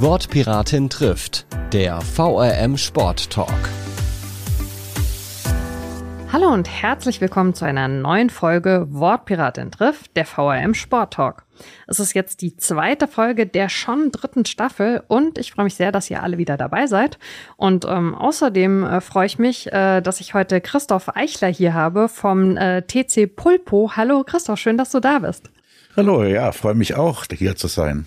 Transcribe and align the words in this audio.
Wortpiratin 0.00 0.90
trifft, 0.90 1.44
der 1.72 2.00
VRM 2.00 2.78
Sport 2.78 3.30
Talk. 3.30 3.48
Hallo 6.32 6.52
und 6.52 6.68
herzlich 6.68 7.20
willkommen 7.20 7.52
zu 7.52 7.64
einer 7.64 7.88
neuen 7.88 8.30
Folge 8.30 8.86
Wortpiratin 8.90 9.72
trifft, 9.72 10.16
der 10.16 10.24
VRM 10.24 10.74
Sport 10.74 11.14
Talk. 11.14 11.42
Es 11.88 11.98
ist 11.98 12.14
jetzt 12.14 12.42
die 12.42 12.56
zweite 12.56 13.08
Folge 13.08 13.48
der 13.48 13.68
schon 13.68 14.12
dritten 14.12 14.44
Staffel 14.44 15.02
und 15.08 15.36
ich 15.36 15.50
freue 15.50 15.64
mich 15.64 15.74
sehr, 15.74 15.90
dass 15.90 16.08
ihr 16.08 16.22
alle 16.22 16.38
wieder 16.38 16.56
dabei 16.56 16.86
seid. 16.86 17.18
Und 17.56 17.84
ähm, 17.84 18.14
außerdem 18.14 18.84
äh, 18.84 19.00
freue 19.00 19.26
ich 19.26 19.40
mich, 19.40 19.72
äh, 19.72 20.00
dass 20.00 20.20
ich 20.20 20.32
heute 20.32 20.60
Christoph 20.60 21.16
Eichler 21.16 21.48
hier 21.48 21.74
habe 21.74 22.08
vom 22.08 22.56
äh, 22.56 22.82
TC 22.82 23.34
Pulpo. 23.34 23.90
Hallo 23.96 24.22
Christoph, 24.24 24.60
schön, 24.60 24.78
dass 24.78 24.92
du 24.92 25.00
da 25.00 25.18
bist. 25.18 25.50
Hallo, 25.96 26.22
ja, 26.22 26.52
freue 26.52 26.76
mich 26.76 26.94
auch, 26.94 27.24
hier 27.28 27.56
zu 27.56 27.66
sein. 27.66 28.06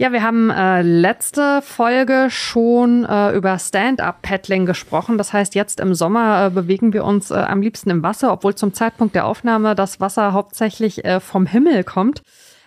Ja, 0.00 0.12
wir 0.12 0.22
haben 0.22 0.48
äh, 0.50 0.80
letzte 0.82 1.60
Folge 1.60 2.28
schon 2.30 3.04
äh, 3.04 3.32
über 3.32 3.58
Stand-up-Paddling 3.58 4.64
gesprochen. 4.64 5.18
Das 5.18 5.32
heißt, 5.32 5.56
jetzt 5.56 5.80
im 5.80 5.92
Sommer 5.92 6.46
äh, 6.46 6.50
bewegen 6.50 6.92
wir 6.92 7.04
uns 7.04 7.32
äh, 7.32 7.34
am 7.34 7.60
liebsten 7.62 7.90
im 7.90 8.04
Wasser, 8.04 8.32
obwohl 8.32 8.54
zum 8.54 8.72
Zeitpunkt 8.72 9.16
der 9.16 9.26
Aufnahme 9.26 9.74
das 9.74 9.98
Wasser 9.98 10.32
hauptsächlich 10.32 11.04
äh, 11.04 11.18
vom 11.18 11.46
Himmel 11.46 11.82
kommt. 11.82 12.22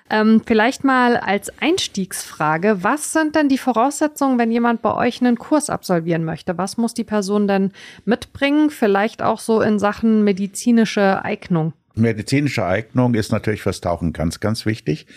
Ähm, 0.09 0.41
vielleicht 0.45 0.83
mal 0.83 1.15
als 1.15 1.49
Einstiegsfrage, 1.61 2.83
was 2.83 3.13
sind 3.13 3.33
denn 3.37 3.47
die 3.47 3.57
Voraussetzungen, 3.57 4.37
wenn 4.37 4.51
jemand 4.51 4.81
bei 4.81 4.93
euch 4.93 5.21
einen 5.21 5.37
Kurs 5.37 5.69
absolvieren 5.69 6.25
möchte? 6.25 6.57
Was 6.57 6.75
muss 6.75 6.93
die 6.93 7.05
Person 7.05 7.47
denn 7.47 7.71
mitbringen? 8.03 8.69
Vielleicht 8.69 9.21
auch 9.21 9.39
so 9.39 9.61
in 9.61 9.79
Sachen 9.79 10.25
medizinische 10.25 11.23
Eignung. 11.23 11.71
Medizinische 11.95 12.65
Eignung 12.65 13.15
ist 13.15 13.31
natürlich 13.31 13.61
fürs 13.61 13.81
Tauchen 13.81 14.13
ganz, 14.13 14.39
ganz 14.39 14.65
wichtig, 14.65 15.07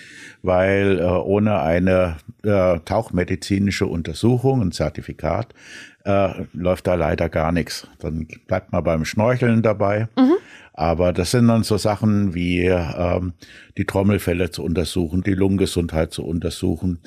weil 0.43 0.99
äh, 0.99 1.05
ohne 1.05 1.61
eine 1.61 2.17
äh, 2.43 2.79
tauchmedizinische 2.81 3.87
Untersuchung, 3.87 4.61
ein 4.61 4.73
Zertifikat, 4.73 5.55
äh, 6.05 6.31
läuft 6.53 6.87
da 6.87 6.95
leider 6.95 7.29
gar 7.29 7.53
nichts. 7.53 7.87
Dann 8.01 8.27
bleibt 8.47 8.73
man 8.73 8.85
beim 8.85 9.05
Schnorcheln 9.05 9.63
dabei. 9.63 10.09
Mhm. 10.17 10.35
Aber 10.73 11.13
das 11.13 11.31
sind 11.31 11.47
dann 11.47 11.63
so 11.63 11.77
Sachen 11.77 12.35
wie 12.35 12.67
ähm, 12.67 13.33
die 13.79 13.85
Trommelfälle 13.85 14.51
zu 14.51 14.65
untersuchen, 14.65 15.23
die 15.23 15.35
Lungengesundheit 15.35 16.13
zu 16.13 16.25
untersuchen. 16.25 16.99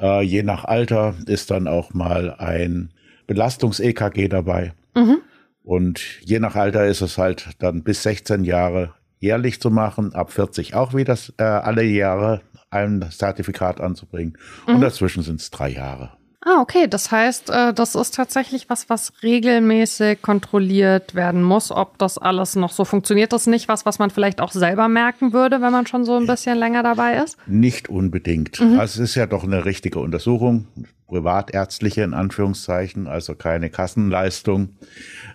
Äh, 0.00 0.22
je 0.22 0.42
nach 0.42 0.64
Alter 0.64 1.14
ist 1.26 1.52
dann 1.52 1.68
auch 1.68 1.94
mal 1.94 2.34
ein 2.38 2.90
Belastungs-EKG 3.28 4.28
dabei. 4.28 4.72
Mhm. 4.96 5.18
Und 5.62 6.00
je 6.22 6.40
nach 6.40 6.56
Alter 6.56 6.86
ist 6.86 7.00
es 7.00 7.16
halt 7.16 7.50
dann 7.60 7.84
bis 7.84 8.02
16 8.02 8.44
Jahre 8.44 8.94
jährlich 9.20 9.60
zu 9.60 9.70
machen, 9.70 10.14
ab 10.14 10.32
40 10.32 10.74
auch 10.74 10.94
wieder 10.94 11.16
äh, 11.38 11.42
alle 11.42 11.82
Jahre 11.84 12.42
ein 12.70 13.04
Zertifikat 13.10 13.80
anzubringen. 13.80 14.36
Mhm. 14.66 14.76
Und 14.76 14.80
dazwischen 14.80 15.22
sind 15.22 15.40
es 15.40 15.50
drei 15.50 15.70
Jahre. 15.70 16.10
Ah, 16.46 16.60
okay. 16.60 16.86
Das 16.88 17.10
heißt, 17.10 17.48
äh, 17.48 17.72
das 17.72 17.94
ist 17.94 18.14
tatsächlich 18.14 18.68
was, 18.68 18.90
was 18.90 19.14
regelmäßig 19.22 20.20
kontrolliert 20.20 21.14
werden 21.14 21.42
muss, 21.42 21.70
ob 21.70 21.96
das 21.96 22.18
alles 22.18 22.54
noch 22.54 22.70
so 22.70 22.84
funktioniert. 22.84 23.32
Das 23.32 23.42
ist 23.42 23.46
nicht 23.46 23.66
was, 23.66 23.86
was 23.86 23.98
man 23.98 24.10
vielleicht 24.10 24.42
auch 24.42 24.52
selber 24.52 24.88
merken 24.88 25.32
würde, 25.32 25.62
wenn 25.62 25.72
man 25.72 25.86
schon 25.86 26.04
so 26.04 26.16
ein 26.16 26.26
bisschen 26.26 26.58
länger 26.58 26.82
dabei 26.82 27.16
ist? 27.16 27.38
Nicht 27.46 27.88
unbedingt. 27.88 28.60
Mhm. 28.60 28.78
Also 28.78 29.02
es 29.02 29.10
ist 29.10 29.14
ja 29.14 29.26
doch 29.26 29.44
eine 29.44 29.64
richtige 29.64 30.00
Untersuchung, 30.00 30.66
privatärztliche 31.08 32.02
in 32.02 32.12
Anführungszeichen, 32.12 33.06
also 33.06 33.34
keine 33.34 33.70
Kassenleistung. 33.70 34.76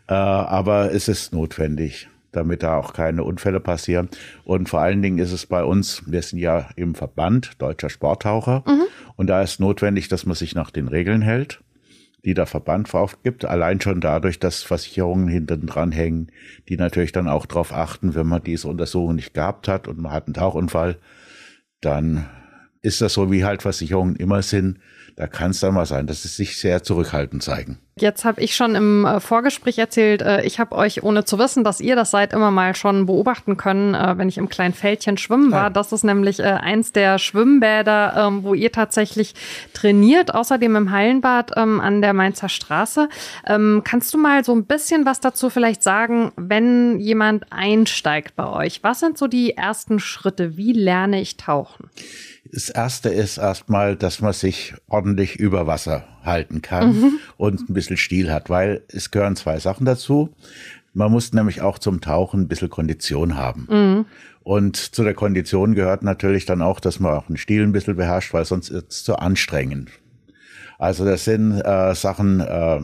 Äh, 0.08 0.14
aber 0.14 0.94
es 0.94 1.08
ist 1.08 1.34
notwendig 1.34 2.08
damit 2.32 2.64
da 2.64 2.78
auch 2.78 2.94
keine 2.94 3.24
Unfälle 3.24 3.60
passieren. 3.60 4.10
Und 4.44 4.70
vor 4.70 4.82
allen 4.82 5.02
Dingen 5.02 5.18
ist 5.18 5.32
es 5.32 5.46
bei 5.46 5.64
uns, 5.64 6.04
wir 6.06 6.22
sind 6.22 6.40
ja 6.40 6.70
im 6.76 6.96
Verband 6.96 7.54
Deutscher 7.60 7.90
Sporttaucher 7.90 8.64
mhm. 8.68 8.84
und 9.16 9.28
da 9.28 9.42
ist 9.42 9.60
notwendig, 9.60 10.08
dass 10.08 10.26
man 10.26 10.36
sich 10.36 10.56
nach 10.56 10.72
den 10.72 10.88
Regeln 10.88 11.22
hält, 11.22 11.62
die 12.24 12.34
der 12.34 12.46
Verband 12.46 12.94
aufgibt. 12.94 13.46
Allein 13.46 13.82
schon 13.82 14.02
dadurch, 14.02 14.40
dass 14.40 14.64
Versicherungen 14.64 15.28
hinten 15.28 15.68
dran 15.68 15.92
hängen, 15.92 16.32
die 16.68 16.78
natürlich 16.78 17.12
dann 17.12 17.28
auch 17.28 17.46
darauf 17.46 17.74
achten, 17.74 18.16
wenn 18.16 18.28
man 18.28 18.44
diese 18.44 18.68
Untersuchung 18.68 19.16
nicht 19.16 19.34
gehabt 19.34 19.68
hat 19.68 19.88
und 19.88 20.00
man 20.00 20.12
hat 20.12 20.28
einen 20.28 20.34
Tauchunfall, 20.34 20.98
dann 21.82 22.26
ist 22.82 23.02
das 23.02 23.14
so, 23.14 23.32
wie 23.32 23.44
halt 23.44 23.62
Versicherungen 23.62 24.16
immer 24.16 24.42
sind. 24.42 24.80
Da 25.20 25.28
kann 25.28 25.52
es 25.52 25.60
dann 25.60 25.74
mal 25.74 25.86
sein, 25.86 26.08
dass 26.08 26.24
sie 26.24 26.30
sich 26.30 26.58
sehr 26.58 26.82
zurückhaltend 26.82 27.44
zeigen. 27.44 27.78
Jetzt 27.98 28.24
habe 28.24 28.40
ich 28.40 28.56
schon 28.56 28.76
im 28.76 29.04
äh, 29.04 29.20
Vorgespräch 29.20 29.78
erzählt, 29.78 30.22
äh, 30.22 30.44
ich 30.44 30.62
habe 30.62 30.74
euch, 30.78 31.04
ohne 31.04 31.26
zu 31.26 31.38
wissen, 31.38 31.66
dass 31.66 31.82
ihr 31.82 31.98
das 31.98 32.12
seid, 32.12 32.32
immer 32.32 32.52
mal 32.52 32.74
schon 32.74 33.06
beobachten 33.06 33.58
können, 33.58 33.96
äh, 33.96 34.18
wenn 34.18 34.30
ich 34.30 34.38
im 34.38 34.48
kleinen 34.48 34.74
Fältchen 34.74 35.18
schwimmen 35.18 35.52
war. 35.52 35.72
Das 35.72 35.92
ist 35.92 36.06
nämlich 36.06 36.42
eins 36.42 36.94
der 36.94 37.20
Schwimmbäder, 37.20 38.14
ähm, 38.16 38.44
wo 38.44 38.54
ihr 38.54 38.72
tatsächlich 38.72 39.36
trainiert, 39.74 40.34
außerdem 40.34 40.78
im 40.78 40.92
Hallenbad 40.92 41.52
ähm, 41.58 41.82
an 41.82 42.02
der 42.02 42.14
Mainzer 42.14 42.48
Straße. 42.48 43.10
Ähm, 43.46 43.82
kannst 43.84 44.14
du 44.14 44.18
mal 44.18 44.46
so 44.46 44.54
ein 44.56 44.64
bisschen 44.64 45.06
was 45.06 45.20
dazu 45.20 45.50
vielleicht 45.50 45.84
sagen, 45.84 46.32
wenn 46.38 46.98
jemand 46.98 47.52
einsteigt 47.52 48.38
bei 48.38 48.48
euch? 48.48 48.84
Was 48.84 49.02
sind 49.02 49.18
so 49.18 49.28
die 49.28 49.58
ersten 49.58 50.00
Schritte? 50.00 50.56
Wie 50.56 50.72
lerne 50.72 51.20
ich 51.20 51.36
tauchen? 51.36 51.90
Das 52.52 52.70
erste 52.70 53.10
ist 53.10 53.38
erstmal, 53.38 53.96
dass 53.96 54.22
man 54.22 54.34
sich 54.34 54.74
ordentlich 54.88 55.36
über 55.36 55.68
Wasser 55.68 56.06
halten 56.24 56.62
kann 56.62 57.00
mhm. 57.00 57.20
und 57.38 57.70
ein 57.70 57.74
bisschen 57.74 57.98
Stil 57.98 58.32
hat, 58.32 58.50
weil 58.50 58.82
es 58.88 59.12
gehören 59.12 59.36
zwei 59.36 59.60
Sachen 59.60 59.86
dazu. 59.86 60.30
Man 60.94 61.12
muss 61.12 61.32
nämlich 61.34 61.62
auch 61.62 61.78
zum 61.78 62.02
Tauchen 62.02 62.42
ein 62.42 62.48
bisschen 62.48 62.70
Kondition 62.70 63.36
haben. 63.36 63.68
Mhm. 63.70 64.06
Und 64.42 64.78
zu 64.78 65.04
der 65.04 65.14
Kondition 65.14 65.76
gehört 65.76 66.02
natürlich 66.02 66.46
dann 66.46 66.64
auch, 66.64 66.80
dass 66.80 67.00
man 67.00 67.14
auch 67.14 67.28
einen 67.28 67.38
Stil 67.38 67.62
ein 67.62 67.72
bisschen 67.72 67.96
beherrscht, 67.96 68.34
weil 68.34 68.46
sonst 68.46 68.70
ist 68.70 68.86
es 68.92 69.04
zu 69.04 69.18
anstrengend. 69.18 69.92
Also 70.80 71.04
das 71.06 71.26
sind 71.26 71.60
äh, 71.60 71.94
Sachen, 71.94 72.40
äh, 72.40 72.80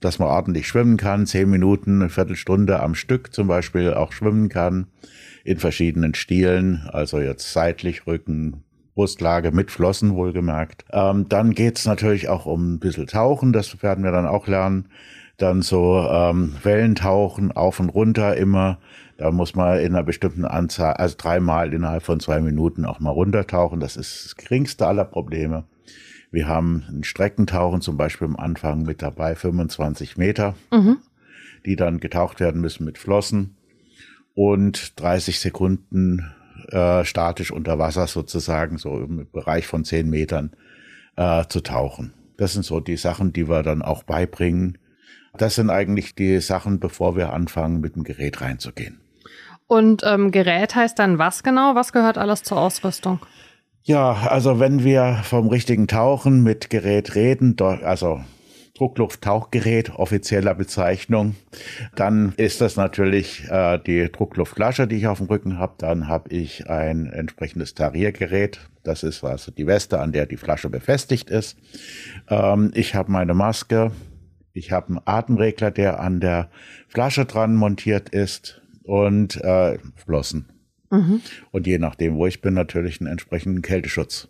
dass 0.00 0.18
man 0.18 0.28
ordentlich 0.28 0.68
schwimmen 0.68 0.98
kann, 0.98 1.26
zehn 1.26 1.48
Minuten, 1.48 2.02
eine 2.02 2.10
Viertelstunde 2.10 2.78
am 2.80 2.94
Stück 2.94 3.32
zum 3.32 3.48
Beispiel 3.48 3.94
auch 3.94 4.12
schwimmen 4.12 4.48
kann, 4.50 4.86
in 5.44 5.58
verschiedenen 5.58 6.14
Stilen, 6.14 6.86
also 6.92 7.18
jetzt 7.20 7.52
seitlich, 7.52 8.06
Rücken, 8.06 8.64
Brustlage 8.98 9.52
mit 9.52 9.70
Flossen 9.70 10.16
wohlgemerkt. 10.16 10.84
Ähm, 10.90 11.28
dann 11.28 11.52
geht's 11.52 11.86
natürlich 11.86 12.28
auch 12.28 12.46
um 12.46 12.74
ein 12.74 12.78
bisschen 12.80 13.06
Tauchen, 13.06 13.52
das 13.52 13.80
werden 13.80 14.02
wir 14.02 14.10
dann 14.10 14.26
auch 14.26 14.48
lernen. 14.48 14.86
Dann 15.36 15.62
so 15.62 16.04
ähm, 16.10 16.56
Wellentauchen 16.64 17.52
auf 17.52 17.78
und 17.78 17.90
runter 17.90 18.36
immer. 18.36 18.78
Da 19.16 19.30
muss 19.30 19.54
man 19.54 19.78
in 19.78 19.94
einer 19.94 20.02
bestimmten 20.02 20.44
Anzahl, 20.44 20.94
also 20.94 21.14
dreimal 21.16 21.72
innerhalb 21.72 22.02
von 22.02 22.18
zwei 22.18 22.40
Minuten 22.40 22.84
auch 22.84 22.98
mal 22.98 23.12
runtertauchen. 23.12 23.78
Das 23.78 23.96
ist 23.96 24.24
das 24.24 24.34
geringste 24.34 24.88
aller 24.88 25.04
Probleme. 25.04 25.62
Wir 26.32 26.48
haben 26.48 26.82
ein 26.88 27.04
Streckentauchen 27.04 27.80
zum 27.80 27.96
Beispiel 27.96 28.26
am 28.26 28.34
Anfang 28.34 28.82
mit 28.82 29.00
dabei, 29.00 29.36
25 29.36 30.16
Meter, 30.16 30.56
mhm. 30.72 30.96
die 31.64 31.76
dann 31.76 32.00
getaucht 32.00 32.40
werden 32.40 32.60
müssen 32.60 32.84
mit 32.84 32.98
Flossen 32.98 33.54
und 34.34 35.00
30 35.00 35.38
Sekunden 35.38 36.32
äh, 36.70 37.04
statisch 37.04 37.50
unter 37.50 37.78
Wasser 37.78 38.06
sozusagen, 38.06 38.78
so 38.78 38.98
im 38.98 39.28
Bereich 39.30 39.66
von 39.66 39.84
zehn 39.84 40.08
Metern 40.08 40.52
äh, 41.16 41.44
zu 41.48 41.60
tauchen. 41.60 42.12
Das 42.36 42.52
sind 42.52 42.64
so 42.64 42.80
die 42.80 42.96
Sachen, 42.96 43.32
die 43.32 43.48
wir 43.48 43.62
dann 43.62 43.82
auch 43.82 44.04
beibringen. 44.04 44.78
Das 45.36 45.56
sind 45.56 45.70
eigentlich 45.70 46.14
die 46.14 46.40
Sachen, 46.40 46.80
bevor 46.80 47.16
wir 47.16 47.32
anfangen, 47.32 47.80
mit 47.80 47.96
dem 47.96 48.04
Gerät 48.04 48.40
reinzugehen. 48.40 49.00
Und 49.66 50.02
ähm, 50.04 50.30
Gerät 50.30 50.74
heißt 50.74 50.98
dann 50.98 51.18
was 51.18 51.42
genau? 51.42 51.74
Was 51.74 51.92
gehört 51.92 52.16
alles 52.16 52.42
zur 52.42 52.58
Ausrüstung? 52.58 53.20
Ja, 53.82 54.12
also 54.12 54.60
wenn 54.60 54.84
wir 54.84 55.20
vom 55.24 55.48
richtigen 55.48 55.88
Tauchen 55.88 56.42
mit 56.42 56.70
Gerät 56.70 57.14
reden, 57.14 57.56
also 57.60 58.20
Drucklufttauchgerät 58.78 59.90
offizieller 59.90 60.54
Bezeichnung. 60.54 61.34
Dann 61.96 62.32
ist 62.36 62.60
das 62.60 62.76
natürlich 62.76 63.44
äh, 63.50 63.78
die 63.84 64.10
Druckluftflasche, 64.10 64.86
die 64.86 64.96
ich 64.96 65.06
auf 65.08 65.18
dem 65.18 65.26
Rücken 65.26 65.58
habe. 65.58 65.74
Dann 65.78 66.06
habe 66.06 66.30
ich 66.30 66.70
ein 66.70 67.06
entsprechendes 67.06 67.74
Tariergerät. 67.74 68.60
Das 68.84 69.02
ist 69.02 69.24
also 69.24 69.50
die 69.50 69.66
Weste, 69.66 69.98
an 69.98 70.12
der 70.12 70.26
die 70.26 70.36
Flasche 70.36 70.70
befestigt 70.70 71.28
ist. 71.28 71.58
Ähm, 72.28 72.70
ich 72.74 72.94
habe 72.94 73.10
meine 73.10 73.34
Maske. 73.34 73.90
Ich 74.52 74.70
habe 74.70 74.88
einen 74.88 75.00
Atemregler, 75.04 75.72
der 75.72 76.00
an 76.00 76.20
der 76.20 76.48
Flasche 76.86 77.24
dran 77.24 77.56
montiert 77.56 78.10
ist 78.10 78.62
und 78.84 79.36
äh, 79.42 79.78
Flossen. 79.96 80.48
Mhm. 80.90 81.20
Und 81.50 81.66
je 81.66 81.78
nachdem, 81.78 82.14
wo 82.14 82.26
ich 82.26 82.40
bin, 82.40 82.54
natürlich 82.54 83.00
einen 83.00 83.10
entsprechenden 83.10 83.62
Kälteschutz. 83.62 84.28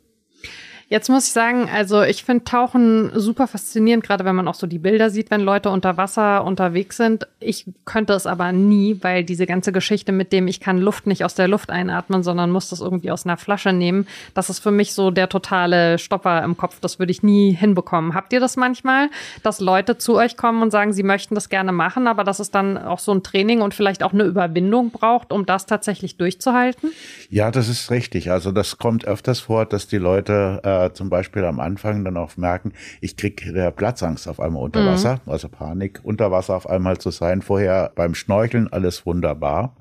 Jetzt 0.91 1.11
muss 1.11 1.27
ich 1.27 1.33
sagen, 1.35 1.69
also 1.71 2.03
ich 2.03 2.25
finde 2.25 2.45
Tauchen 2.45 3.11
super 3.15 3.47
faszinierend, 3.47 4.03
gerade 4.03 4.25
wenn 4.25 4.35
man 4.35 4.49
auch 4.49 4.55
so 4.55 4.67
die 4.67 4.79
Bilder 4.79 5.11
sieht, 5.11 5.31
wenn 5.31 5.43
Leute 5.43 5.69
unter 5.69 5.99
Wasser 5.99 6.43
unterwegs 6.45 6.97
sind. 6.97 7.27
Ich 7.41 7.67
könnte 7.85 8.15
es 8.15 8.27
aber 8.27 8.53
nie, 8.53 8.97
weil 9.03 9.23
diese 9.23 9.45
ganze 9.45 9.71
Geschichte 9.71 10.13
mit 10.13 10.33
dem, 10.33 10.49
ich 10.49 10.61
kann 10.61 10.79
Luft 10.79 11.07
nicht 11.07 11.27
aus 11.27 11.35
der 11.35 11.47
Luft 11.47 11.69
einatmen, 11.69 12.23
sondern 12.23 12.51
muss 12.51 12.71
das 12.71 12.81
irgendwie 12.81 13.11
aus 13.11 13.27
einer 13.27 13.37
Flasche 13.37 13.75
nehmen, 13.75 14.07
das 14.33 14.49
ist 14.49 14.61
für 14.61 14.71
mich 14.71 14.95
so 14.95 15.11
der 15.11 15.29
totale 15.29 15.99
Stopper 15.99 16.43
im 16.43 16.57
Kopf. 16.57 16.81
Das 16.81 16.99
würde 16.99 17.13
ich 17.13 17.23
nie 17.23 17.53
hinbekommen. 17.53 18.15
Habt 18.15 18.33
ihr 18.33 18.41
das 18.41 18.57
manchmal, 18.57 19.11
dass 19.43 19.61
Leute 19.61 19.99
zu 19.99 20.17
euch 20.17 20.39
kommen 20.39 20.63
und 20.63 20.71
sagen, 20.71 20.95
sie 20.95 21.03
möchten 21.03 21.35
das 21.35 21.51
gerne 21.51 21.73
machen, 21.73 22.07
aber 22.07 22.25
dass 22.25 22.41
es 22.41 22.51
dann 22.51 22.79
auch 22.79 22.99
so 22.99 23.13
ein 23.13 23.23
Training 23.23 23.61
und 23.61 23.75
vielleicht 23.75 24.03
auch 24.03 24.15
eine 24.15 24.25
Überwindung 24.25 24.91
braucht, 24.91 25.33
um 25.33 25.45
das 25.45 25.67
tatsächlich 25.67 26.17
durchzuhalten? 26.17 26.93
Ja, 27.29 27.51
das 27.51 27.69
ist 27.69 27.91
richtig. 27.91 28.31
Also 28.31 28.53
das 28.53 28.79
kommt 28.79 29.05
öfters 29.05 29.41
vor, 29.41 29.67
dass 29.67 29.87
die 29.87 29.99
Leute 29.99 30.63
äh, 30.65 30.78
zum 30.95 31.11
Beispiel 31.11 31.45
am 31.45 31.61
Anfang 31.61 32.05
dann 32.05 32.17
auch 32.17 32.37
merken, 32.37 32.73
ich 33.01 33.17
kriege 33.17 33.53
der 33.53 33.71
Platzangst 33.71 34.29
auf 34.29 34.41
einmal 34.41 34.63
unter 34.63 34.85
Wasser, 34.87 35.21
mhm. 35.25 35.33
also 35.33 35.49
Panik, 35.49 36.01
unter 36.03 36.31
Wasser 36.31 36.57
auf 36.57 36.69
einmal 36.69 36.99
zu 36.99 37.11
sein. 37.11 37.43
Vorher 37.43 37.93
beim 37.95 38.15
Schnorcheln 38.15 38.69
alles 38.73 39.07
wunderbar. 39.07 39.77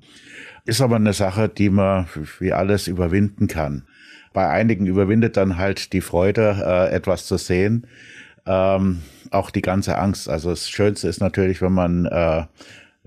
Ist 0.66 0.82
aber 0.82 0.98
eine 0.98 1.14
Sache, 1.14 1.48
die 1.48 1.70
man 1.70 2.08
wie 2.40 2.52
alles 2.52 2.88
überwinden 2.88 3.48
kann. 3.48 3.84
Bei 4.34 4.50
einigen 4.50 4.86
überwindet 4.86 5.38
dann 5.38 5.58
halt 5.58 5.94
die 5.94 6.02
Freude, 6.02 6.62
äh, 6.64 6.94
etwas 6.94 7.26
zu 7.26 7.38
sehen, 7.38 7.88
ähm, 8.46 9.02
auch 9.32 9.50
die 9.50 9.62
ganze 9.62 9.98
Angst. 9.98 10.30
Also 10.30 10.50
das 10.50 10.70
Schönste 10.70 11.08
ist 11.08 11.22
natürlich, 11.22 11.62
wenn 11.62 11.74
man 11.74 12.06
äh, 12.06 12.44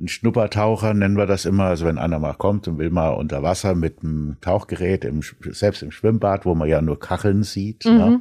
ein 0.00 0.08
Schnuppertaucher 0.08 0.94
nennen 0.94 1.17
wir 1.17 1.26
das 1.26 1.44
immer, 1.44 1.64
also 1.64 1.87
wenn 1.87 1.99
einer 1.99 2.19
mal 2.19 2.35
kommt 2.35 2.67
und 2.69 2.79
will 2.79 2.91
mal 2.91 3.11
unter 3.11 3.43
Wasser 3.43 3.75
mit 3.75 4.02
einem 4.02 4.37
Tauchgerät, 4.41 5.05
im, 5.05 5.20
selbst 5.50 5.82
im 5.82 5.91
Schwimmbad, 5.91 6.47
wo 6.47 6.55
man 6.55 6.69
ja 6.69 6.81
nur 6.81 6.99
Kacheln 6.99 7.43
sieht, 7.43 7.85
mhm. 7.85 7.97
ne, 7.97 8.20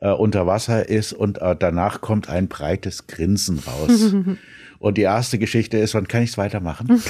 äh, 0.00 0.10
unter 0.10 0.46
Wasser 0.46 0.88
ist 0.88 1.12
und 1.12 1.38
äh, 1.40 1.56
danach 1.56 2.00
kommt 2.00 2.28
ein 2.28 2.48
breites 2.48 3.06
Grinsen 3.06 3.60
raus. 3.60 4.14
Und 4.78 4.98
die 4.98 5.02
erste 5.02 5.38
Geschichte 5.38 5.78
ist, 5.78 5.94
wann 5.94 6.08
kann 6.08 6.22
ich 6.22 6.30
es 6.30 6.38
weitermachen? 6.38 7.02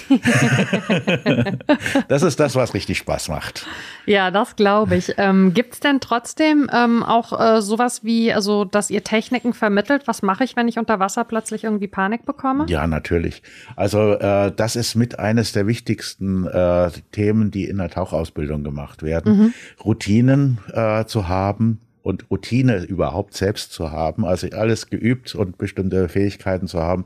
das 2.09 2.23
ist 2.23 2.41
das, 2.41 2.55
was 2.55 2.75
richtig 2.75 2.99
Spaß 2.99 3.29
macht. 3.29 3.67
Ja, 4.07 4.31
das 4.31 4.57
glaube 4.57 4.97
ich. 4.97 5.15
Ähm, 5.19 5.55
Gibt 5.55 5.75
es 5.75 5.81
denn 5.81 6.01
trotzdem 6.01 6.71
ähm, 6.73 7.03
auch 7.03 7.39
äh, 7.39 7.61
sowas 7.63 8.05
wie, 8.05 8.33
also 8.33 8.65
dass 8.65 8.91
ihr 8.91 9.05
Techniken 9.05 9.53
vermittelt? 9.53 10.07
Was 10.07 10.23
mache 10.23 10.45
ich, 10.45 10.57
wenn 10.57 10.69
ich 10.69 10.79
unter 10.79 11.01
Wasser 11.01 11.25
plötzlich 11.25 11.65
irgendwie 11.65 11.89
Panik 11.89 12.25
bekomme? 12.25 12.67
Ja, 12.69 12.87
natürlich. 12.87 13.43
Also 13.75 14.15
äh, 14.15 14.53
das 14.55 14.77
ist 14.77 14.95
mit 14.95 15.19
eines 15.19 15.53
der 15.53 15.67
wichtigsten 15.67 16.47
äh, 16.47 16.91
Themen, 17.13 17.51
die 17.51 17.65
in 17.65 17.79
der 17.79 17.91
Tauchausbildung 17.91 18.65
gemacht 18.65 19.03
werden. 19.03 19.39
Mhm. 19.39 19.55
Routinen 19.85 20.59
äh, 20.73 21.05
zu 21.07 21.29
haben, 21.29 21.81
und 22.07 22.31
Routine 22.31 22.85
überhaupt 22.85 23.35
selbst 23.35 23.73
zu 23.73 23.91
haben, 23.91 24.25
also 24.25 24.47
alles 24.51 24.91
geübt 24.91 25.35
und 25.35 25.59
bestimmte 25.59 26.09
Fähigkeiten 26.09 26.69
zu 26.69 26.81
haben, 26.81 27.05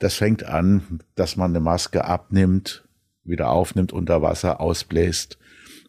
das 0.00 0.16
fängt 0.16 0.44
an, 0.44 1.00
dass 1.14 1.36
man 1.36 1.52
eine 1.52 1.60
Maske 1.60 2.04
abnimmt, 2.04 2.84
wieder 3.24 3.48
aufnimmt, 3.48 3.94
unter 3.94 4.20
Wasser 4.20 4.60
ausbläst, 4.60 5.38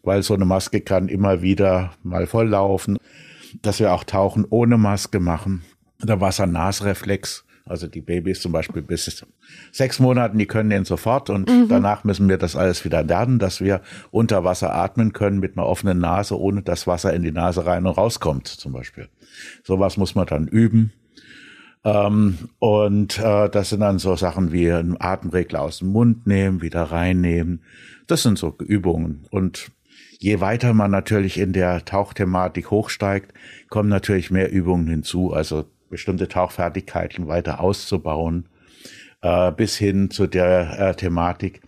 weil 0.02 0.22
so 0.22 0.32
eine 0.32 0.46
Maske 0.46 0.80
kann 0.80 1.08
immer 1.08 1.42
wieder 1.42 1.92
mal 2.02 2.26
volllaufen, 2.26 2.96
dass 3.60 3.78
wir 3.78 3.92
auch 3.92 4.04
Tauchen 4.04 4.46
ohne 4.48 4.78
Maske 4.78 5.20
machen, 5.20 5.62
der 6.02 6.22
Wasser-Nas-Reflex, 6.22 7.44
also 7.66 7.88
die 7.88 8.00
Babys 8.00 8.40
zum 8.40 8.52
Beispiel 8.52 8.80
bis 8.80 9.26
sechs 9.72 9.98
Monaten, 9.98 10.38
die 10.38 10.46
können 10.46 10.70
den 10.70 10.84
sofort 10.84 11.30
und 11.30 11.50
mhm. 11.50 11.68
danach 11.68 12.04
müssen 12.04 12.28
wir 12.28 12.38
das 12.38 12.54
alles 12.54 12.84
wieder 12.84 13.02
lernen, 13.02 13.40
dass 13.40 13.60
wir 13.60 13.82
unter 14.12 14.44
Wasser 14.44 14.72
atmen 14.72 15.12
können 15.12 15.40
mit 15.40 15.58
einer 15.58 15.66
offenen 15.66 15.98
Nase, 15.98 16.38
ohne 16.38 16.62
dass 16.62 16.86
Wasser 16.86 17.12
in 17.12 17.22
die 17.22 17.32
Nase 17.32 17.66
rein 17.66 17.84
und 17.84 17.98
rauskommt 17.98 18.46
zum 18.46 18.72
Beispiel. 18.72 19.08
Sowas 19.64 19.96
muss 19.96 20.14
man 20.14 20.26
dann 20.26 20.46
üben. 20.46 20.92
Ähm, 21.82 22.38
und 22.60 23.18
äh, 23.18 23.48
das 23.48 23.70
sind 23.70 23.80
dann 23.80 23.98
so 23.98 24.14
Sachen 24.14 24.52
wie 24.52 24.70
einen 24.70 25.00
Atemregler 25.00 25.62
aus 25.62 25.80
dem 25.80 25.88
Mund 25.88 26.26
nehmen, 26.26 26.62
wieder 26.62 26.84
reinnehmen. 26.84 27.62
Das 28.06 28.22
sind 28.22 28.38
so 28.38 28.56
Übungen. 28.58 29.26
Und 29.30 29.72
je 30.18 30.40
weiter 30.40 30.72
man 30.72 30.92
natürlich 30.92 31.38
in 31.38 31.52
der 31.52 31.84
Tauchthematik 31.84 32.70
hochsteigt, 32.70 33.32
kommen 33.68 33.88
natürlich 33.88 34.30
mehr 34.30 34.52
Übungen 34.52 34.86
hinzu. 34.86 35.32
Also 35.32 35.64
bestimmte 35.90 36.28
Tauchfertigkeiten 36.28 37.28
weiter 37.28 37.60
auszubauen, 37.60 38.48
äh, 39.22 39.52
bis 39.52 39.76
hin 39.76 40.10
zu 40.10 40.26
der 40.26 40.78
äh, 40.78 40.94
Thematik, 40.94 41.60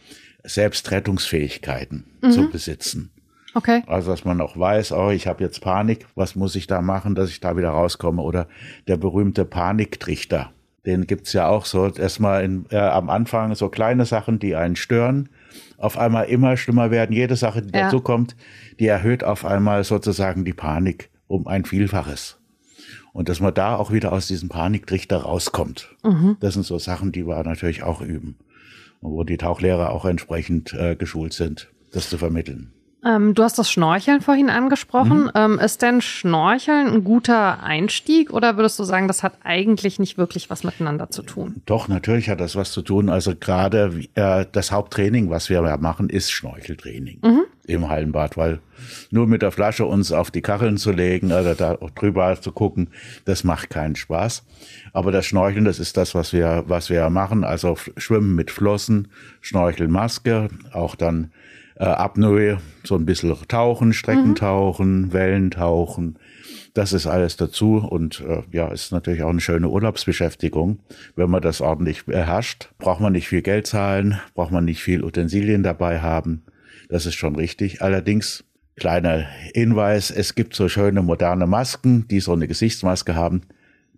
Selbstrettungsfähigkeiten 0.44 2.04
mhm. 2.22 2.30
zu 2.30 2.50
besitzen. 2.50 3.10
Okay. 3.54 3.82
Also 3.86 4.10
dass 4.10 4.24
man 4.24 4.40
auch 4.40 4.56
weiß, 4.56 4.92
oh, 4.92 5.10
ich 5.10 5.26
habe 5.26 5.42
jetzt 5.42 5.60
Panik, 5.60 6.06
was 6.14 6.36
muss 6.36 6.54
ich 6.54 6.66
da 6.66 6.80
machen, 6.80 7.14
dass 7.14 7.30
ich 7.30 7.40
da 7.40 7.56
wieder 7.56 7.70
rauskomme? 7.70 8.22
Oder 8.22 8.46
der 8.86 8.96
berühmte 8.96 9.44
Paniktrichter, 9.44 10.52
den 10.86 11.06
gibt's 11.06 11.32
ja 11.32 11.48
auch 11.48 11.64
so 11.64 11.88
erstmal 11.88 12.44
in, 12.44 12.66
äh, 12.70 12.76
am 12.76 13.10
Anfang 13.10 13.54
so 13.54 13.68
kleine 13.68 14.04
Sachen, 14.04 14.38
die 14.38 14.54
einen 14.54 14.76
stören, 14.76 15.28
auf 15.76 15.98
einmal 15.98 16.26
immer 16.26 16.56
schlimmer 16.56 16.90
werden. 16.90 17.12
Jede 17.12 17.36
Sache, 17.36 17.62
die 17.62 17.76
ja. 17.76 17.84
dazu 17.84 18.00
kommt, 18.00 18.36
die 18.78 18.86
erhöht 18.86 19.24
auf 19.24 19.44
einmal 19.44 19.84
sozusagen 19.84 20.44
die 20.44 20.52
Panik 20.52 21.10
um 21.26 21.46
ein 21.46 21.64
Vielfaches. 21.64 22.38
Und 23.18 23.28
dass 23.28 23.40
man 23.40 23.52
da 23.52 23.74
auch 23.74 23.90
wieder 23.90 24.12
aus 24.12 24.28
diesem 24.28 24.48
Paniktrichter 24.48 25.16
rauskommt. 25.16 25.88
Mhm. 26.04 26.36
Das 26.38 26.54
sind 26.54 26.64
so 26.64 26.78
Sachen, 26.78 27.10
die 27.10 27.26
wir 27.26 27.42
natürlich 27.42 27.82
auch 27.82 28.00
üben. 28.00 28.36
Und 29.00 29.10
wo 29.10 29.24
die 29.24 29.36
Tauchlehrer 29.36 29.90
auch 29.90 30.04
entsprechend 30.04 30.72
äh, 30.72 30.94
geschult 30.94 31.32
sind, 31.32 31.68
das 31.90 32.08
zu 32.08 32.16
vermitteln. 32.16 32.72
Ähm, 33.04 33.34
du 33.34 33.44
hast 33.44 33.58
das 33.58 33.70
Schnorcheln 33.70 34.20
vorhin 34.20 34.50
angesprochen. 34.50 35.24
Mhm. 35.24 35.30
Ähm, 35.34 35.58
ist 35.58 35.82
denn 35.82 36.00
Schnorcheln 36.00 36.88
ein 36.88 37.04
guter 37.04 37.62
Einstieg 37.62 38.32
oder 38.32 38.56
würdest 38.56 38.78
du 38.78 38.84
sagen, 38.84 39.06
das 39.06 39.22
hat 39.22 39.34
eigentlich 39.44 39.98
nicht 39.98 40.18
wirklich 40.18 40.50
was 40.50 40.64
miteinander 40.64 41.10
zu 41.10 41.22
tun? 41.22 41.62
Doch, 41.66 41.86
natürlich 41.86 42.28
hat 42.28 42.40
das 42.40 42.56
was 42.56 42.72
zu 42.72 42.82
tun. 42.82 43.08
Also 43.08 43.34
gerade 43.38 44.00
äh, 44.14 44.46
das 44.50 44.72
Haupttraining, 44.72 45.30
was 45.30 45.48
wir 45.48 45.62
machen, 45.78 46.10
ist 46.10 46.32
Schnorcheltraining 46.32 47.20
mhm. 47.22 47.44
im 47.66 47.88
Hallenbad, 47.88 48.36
weil 48.36 48.60
nur 49.10 49.26
mit 49.28 49.42
der 49.42 49.52
Flasche 49.52 49.86
uns 49.86 50.10
auf 50.10 50.32
die 50.32 50.42
Kacheln 50.42 50.76
zu 50.76 50.90
legen 50.90 51.28
oder 51.28 51.54
da 51.54 51.74
drüber 51.94 52.40
zu 52.40 52.50
gucken, 52.50 52.88
das 53.24 53.44
macht 53.44 53.70
keinen 53.70 53.94
Spaß. 53.94 54.44
Aber 54.92 55.12
das 55.12 55.26
Schnorcheln, 55.26 55.64
das 55.64 55.78
ist 55.78 55.96
das, 55.96 56.16
was 56.16 56.32
wir, 56.32 56.64
was 56.66 56.90
wir 56.90 57.08
machen. 57.10 57.44
Also 57.44 57.76
Schwimmen 57.96 58.34
mit 58.34 58.50
Flossen, 58.50 59.08
Schnorchelmaske, 59.40 60.48
auch 60.72 60.96
dann 60.96 61.30
äh, 61.78 61.84
Apnoe, 61.84 62.58
so 62.84 62.96
ein 62.96 63.06
bisschen 63.06 63.34
Tauchen, 63.46 63.92
Streckentauchen, 63.92 65.02
mhm. 65.02 65.12
Wellentauchen. 65.12 66.19
Das 66.75 66.92
ist 66.92 67.06
alles 67.06 67.36
dazu 67.36 67.76
und 67.78 68.20
äh, 68.20 68.42
ja, 68.52 68.69
ist 68.69 68.92
natürlich 68.92 69.22
auch 69.22 69.30
eine 69.30 69.40
schöne 69.40 69.69
Urlaubsbeschäftigung. 69.69 70.80
Wenn 71.16 71.30
man 71.30 71.42
das 71.42 71.60
ordentlich 71.60 72.06
beherrscht, 72.06 72.70
braucht 72.78 73.00
man 73.00 73.12
nicht 73.12 73.28
viel 73.28 73.42
Geld 73.42 73.66
zahlen, 73.66 74.20
braucht 74.34 74.52
man 74.52 74.64
nicht 74.64 74.82
viel 74.82 75.02
Utensilien 75.04 75.62
dabei 75.62 76.00
haben. 76.00 76.42
Das 76.88 77.06
ist 77.06 77.14
schon 77.14 77.36
richtig. 77.36 77.82
Allerdings, 77.82 78.44
kleiner 78.76 79.26
Hinweis, 79.54 80.10
es 80.10 80.34
gibt 80.34 80.54
so 80.54 80.69
schöne 80.69 81.02
moderne 81.02 81.46
Masken, 81.46 82.06
die 82.08 82.20
so 82.20 82.32
eine 82.32 82.48
Gesichtsmaske 82.48 83.14
haben. 83.14 83.42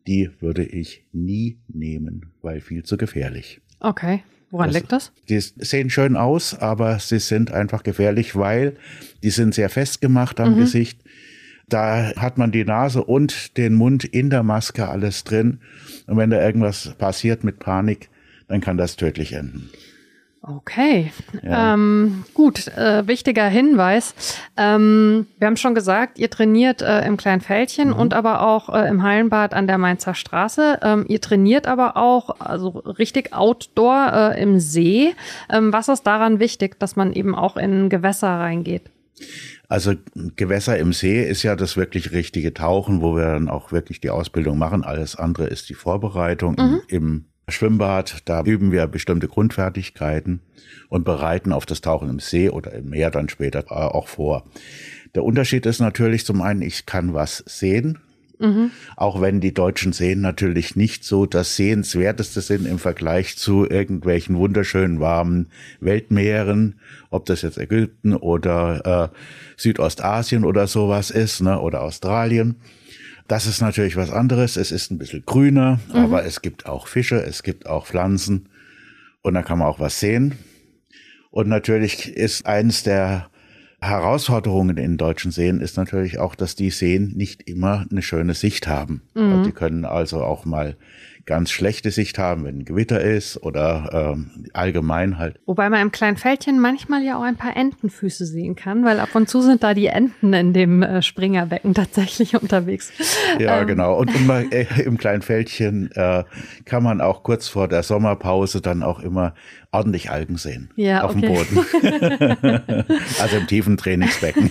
Die 0.06 0.30
würde 0.40 0.64
ich 0.64 1.04
nie 1.12 1.58
nehmen, 1.68 2.32
weil 2.42 2.60
viel 2.60 2.82
zu 2.82 2.96
gefährlich. 2.96 3.60
Okay. 3.80 4.22
Woran 4.50 4.68
das, 4.68 4.76
liegt 4.76 4.92
das? 4.92 5.12
Die 5.28 5.38
sehen 5.40 5.90
schön 5.90 6.16
aus, 6.16 6.58
aber 6.58 6.98
sie 6.98 7.20
sind 7.20 7.52
einfach 7.52 7.82
gefährlich, 7.82 8.34
weil 8.36 8.76
die 9.22 9.30
sind 9.30 9.54
sehr 9.54 9.70
festgemacht 9.70 10.40
am 10.40 10.54
mhm. 10.54 10.58
Gesicht. 10.58 11.00
Da 11.68 12.12
hat 12.16 12.36
man 12.36 12.50
die 12.50 12.64
Nase 12.64 13.04
und 13.04 13.56
den 13.56 13.74
Mund 13.74 14.04
in 14.04 14.28
der 14.28 14.42
Maske 14.42 14.88
alles 14.88 15.22
drin. 15.22 15.60
Und 16.06 16.16
wenn 16.16 16.30
da 16.30 16.44
irgendwas 16.44 16.94
passiert 16.98 17.44
mit 17.44 17.60
Panik, 17.60 18.08
dann 18.48 18.60
kann 18.60 18.76
das 18.76 18.96
tödlich 18.96 19.32
enden. 19.32 19.70
Okay, 20.42 21.12
ja. 21.42 21.74
ähm, 21.74 22.24
gut, 22.32 22.66
äh, 22.68 23.06
wichtiger 23.06 23.46
Hinweis. 23.46 24.14
Ähm, 24.56 25.26
wir 25.38 25.46
haben 25.46 25.58
schon 25.58 25.74
gesagt, 25.74 26.18
ihr 26.18 26.30
trainiert 26.30 26.80
äh, 26.80 27.04
im 27.06 27.18
kleinen 27.18 27.42
Feldchen 27.42 27.88
mhm. 27.88 27.96
und 27.96 28.14
aber 28.14 28.40
auch 28.40 28.70
äh, 28.74 28.88
im 28.88 29.02
Hallenbad 29.02 29.52
an 29.52 29.66
der 29.66 29.76
Mainzer 29.76 30.14
Straße. 30.14 30.78
Ähm, 30.82 31.04
ihr 31.08 31.20
trainiert 31.20 31.66
aber 31.66 31.98
auch 31.98 32.40
also 32.40 32.68
richtig 32.70 33.34
Outdoor 33.34 34.12
äh, 34.34 34.42
im 34.42 34.60
See. 34.60 35.14
Ähm, 35.50 35.74
was 35.74 35.88
ist 35.88 36.04
daran 36.04 36.40
wichtig, 36.40 36.80
dass 36.80 36.96
man 36.96 37.12
eben 37.12 37.34
auch 37.34 37.58
in 37.58 37.90
Gewässer 37.90 38.28
reingeht? 38.28 38.90
Also 39.68 39.92
Gewässer 40.36 40.78
im 40.78 40.94
See 40.94 41.22
ist 41.22 41.42
ja 41.42 41.54
das 41.54 41.76
wirklich 41.76 42.12
richtige 42.12 42.54
Tauchen, 42.54 43.02
wo 43.02 43.14
wir 43.14 43.26
dann 43.26 43.50
auch 43.50 43.72
wirklich 43.72 44.00
die 44.00 44.10
Ausbildung 44.10 44.56
machen. 44.56 44.84
Alles 44.84 45.16
andere 45.16 45.48
ist 45.48 45.68
die 45.68 45.74
Vorbereitung 45.74 46.56
mhm. 46.58 46.80
im, 46.88 46.96
im 46.96 47.24
Schwimmbad, 47.50 48.22
da 48.24 48.42
üben 48.42 48.72
wir 48.72 48.86
bestimmte 48.86 49.28
Grundfertigkeiten 49.28 50.40
und 50.88 51.04
bereiten 51.04 51.52
auf 51.52 51.66
das 51.66 51.80
Tauchen 51.80 52.10
im 52.10 52.18
See 52.18 52.50
oder 52.50 52.72
im 52.72 52.90
Meer 52.90 53.10
dann 53.10 53.28
später 53.28 53.60
äh, 53.70 53.74
auch 53.74 54.08
vor. 54.08 54.44
Der 55.14 55.24
Unterschied 55.24 55.66
ist 55.66 55.80
natürlich 55.80 56.24
zum 56.24 56.40
einen, 56.42 56.62
ich 56.62 56.86
kann 56.86 57.14
was 57.14 57.42
sehen, 57.46 57.98
mhm. 58.38 58.70
auch 58.96 59.20
wenn 59.20 59.40
die 59.40 59.54
deutschen 59.54 59.92
Seen 59.92 60.20
natürlich 60.20 60.76
nicht 60.76 61.04
so 61.04 61.26
das 61.26 61.56
Sehenswerteste 61.56 62.40
sind 62.40 62.66
im 62.66 62.78
Vergleich 62.78 63.36
zu 63.36 63.68
irgendwelchen 63.68 64.36
wunderschönen 64.36 65.00
warmen 65.00 65.48
Weltmeeren, 65.80 66.80
ob 67.10 67.26
das 67.26 67.42
jetzt 67.42 67.58
Ägypten 67.58 68.14
oder 68.14 69.10
äh, 69.12 69.16
Südostasien 69.56 70.44
oder 70.44 70.66
sowas 70.66 71.10
ist, 71.10 71.40
ne, 71.40 71.60
oder 71.60 71.82
Australien. 71.82 72.56
Das 73.30 73.46
ist 73.46 73.60
natürlich 73.60 73.94
was 73.94 74.10
anderes. 74.10 74.56
Es 74.56 74.72
ist 74.72 74.90
ein 74.90 74.98
bisschen 74.98 75.24
grüner, 75.24 75.78
mhm. 75.88 75.94
aber 75.94 76.24
es 76.24 76.42
gibt 76.42 76.66
auch 76.66 76.88
Fische, 76.88 77.22
es 77.22 77.44
gibt 77.44 77.64
auch 77.64 77.86
Pflanzen 77.86 78.48
und 79.22 79.34
da 79.34 79.42
kann 79.42 79.60
man 79.60 79.68
auch 79.68 79.78
was 79.78 80.00
sehen. 80.00 80.34
Und 81.30 81.46
natürlich 81.46 82.08
ist 82.08 82.44
eines 82.44 82.82
der 82.82 83.30
Herausforderungen 83.80 84.76
in 84.78 84.96
deutschen 84.96 85.30
Seen 85.30 85.60
ist 85.60 85.76
natürlich 85.76 86.18
auch, 86.18 86.34
dass 86.34 86.56
die 86.56 86.70
Seen 86.70 87.12
nicht 87.14 87.48
immer 87.48 87.86
eine 87.88 88.02
schöne 88.02 88.34
Sicht 88.34 88.66
haben. 88.66 89.02
Mhm. 89.14 89.44
Die 89.44 89.52
können 89.52 89.84
also 89.84 90.24
auch 90.24 90.44
mal 90.44 90.76
ganz 91.30 91.52
schlechte 91.52 91.92
Sicht 91.92 92.18
haben, 92.18 92.44
wenn 92.44 92.58
ein 92.58 92.64
Gewitter 92.64 93.00
ist 93.00 93.40
oder 93.40 94.14
ähm, 94.14 94.48
allgemein 94.52 95.16
halt. 95.16 95.38
Wobei 95.46 95.70
man 95.70 95.80
im 95.80 95.92
kleinen 95.92 96.16
Feldchen 96.16 96.58
manchmal 96.58 97.04
ja 97.04 97.16
auch 97.16 97.22
ein 97.22 97.36
paar 97.36 97.56
Entenfüße 97.56 98.26
sehen 98.26 98.56
kann, 98.56 98.84
weil 98.84 98.98
ab 98.98 99.10
und 99.14 99.28
zu 99.28 99.40
sind 99.40 99.62
da 99.62 99.72
die 99.72 99.86
Enten 99.86 100.32
in 100.32 100.52
dem 100.52 100.82
äh, 100.82 101.02
Springerbecken 101.02 101.72
tatsächlich 101.72 102.34
unterwegs. 102.42 102.92
Ja, 103.38 103.60
ähm. 103.60 103.68
genau. 103.68 103.96
Und 103.96 104.12
immer 104.12 104.40
äh, 104.52 104.66
im 104.84 104.98
kleinen 104.98 105.22
Feldchen 105.22 105.92
äh, 105.92 106.24
kann 106.64 106.82
man 106.82 107.00
auch 107.00 107.22
kurz 107.22 107.46
vor 107.46 107.68
der 107.68 107.84
Sommerpause 107.84 108.60
dann 108.60 108.82
auch 108.82 108.98
immer 108.98 109.32
ordentlich 109.72 110.10
Algen 110.10 110.36
sehen 110.36 110.70
ja, 110.74 111.02
auf 111.02 111.14
okay. 111.14 111.20
dem 111.20 111.34
Boden. 111.34 112.84
also 113.20 113.36
im 113.36 113.46
tiefen 113.46 113.76
Trainingsbecken. 113.76 114.50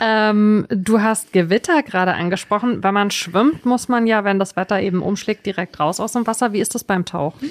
ähm, 0.00 0.66
du 0.68 1.00
hast 1.00 1.32
Gewitter 1.32 1.82
gerade 1.82 2.14
angesprochen. 2.14 2.82
Wenn 2.82 2.94
man 2.94 3.10
schwimmt, 3.10 3.64
muss 3.64 3.88
man 3.88 4.06
ja, 4.06 4.24
wenn 4.24 4.38
das 4.38 4.56
Wetter 4.56 4.80
eben 4.80 5.02
umschlägt, 5.02 5.46
direkt 5.46 5.80
raus 5.80 6.00
aus 6.00 6.12
dem 6.12 6.26
Wasser. 6.26 6.52
Wie 6.52 6.60
ist 6.60 6.74
das 6.74 6.84
beim 6.84 7.04
Tauchen? 7.04 7.50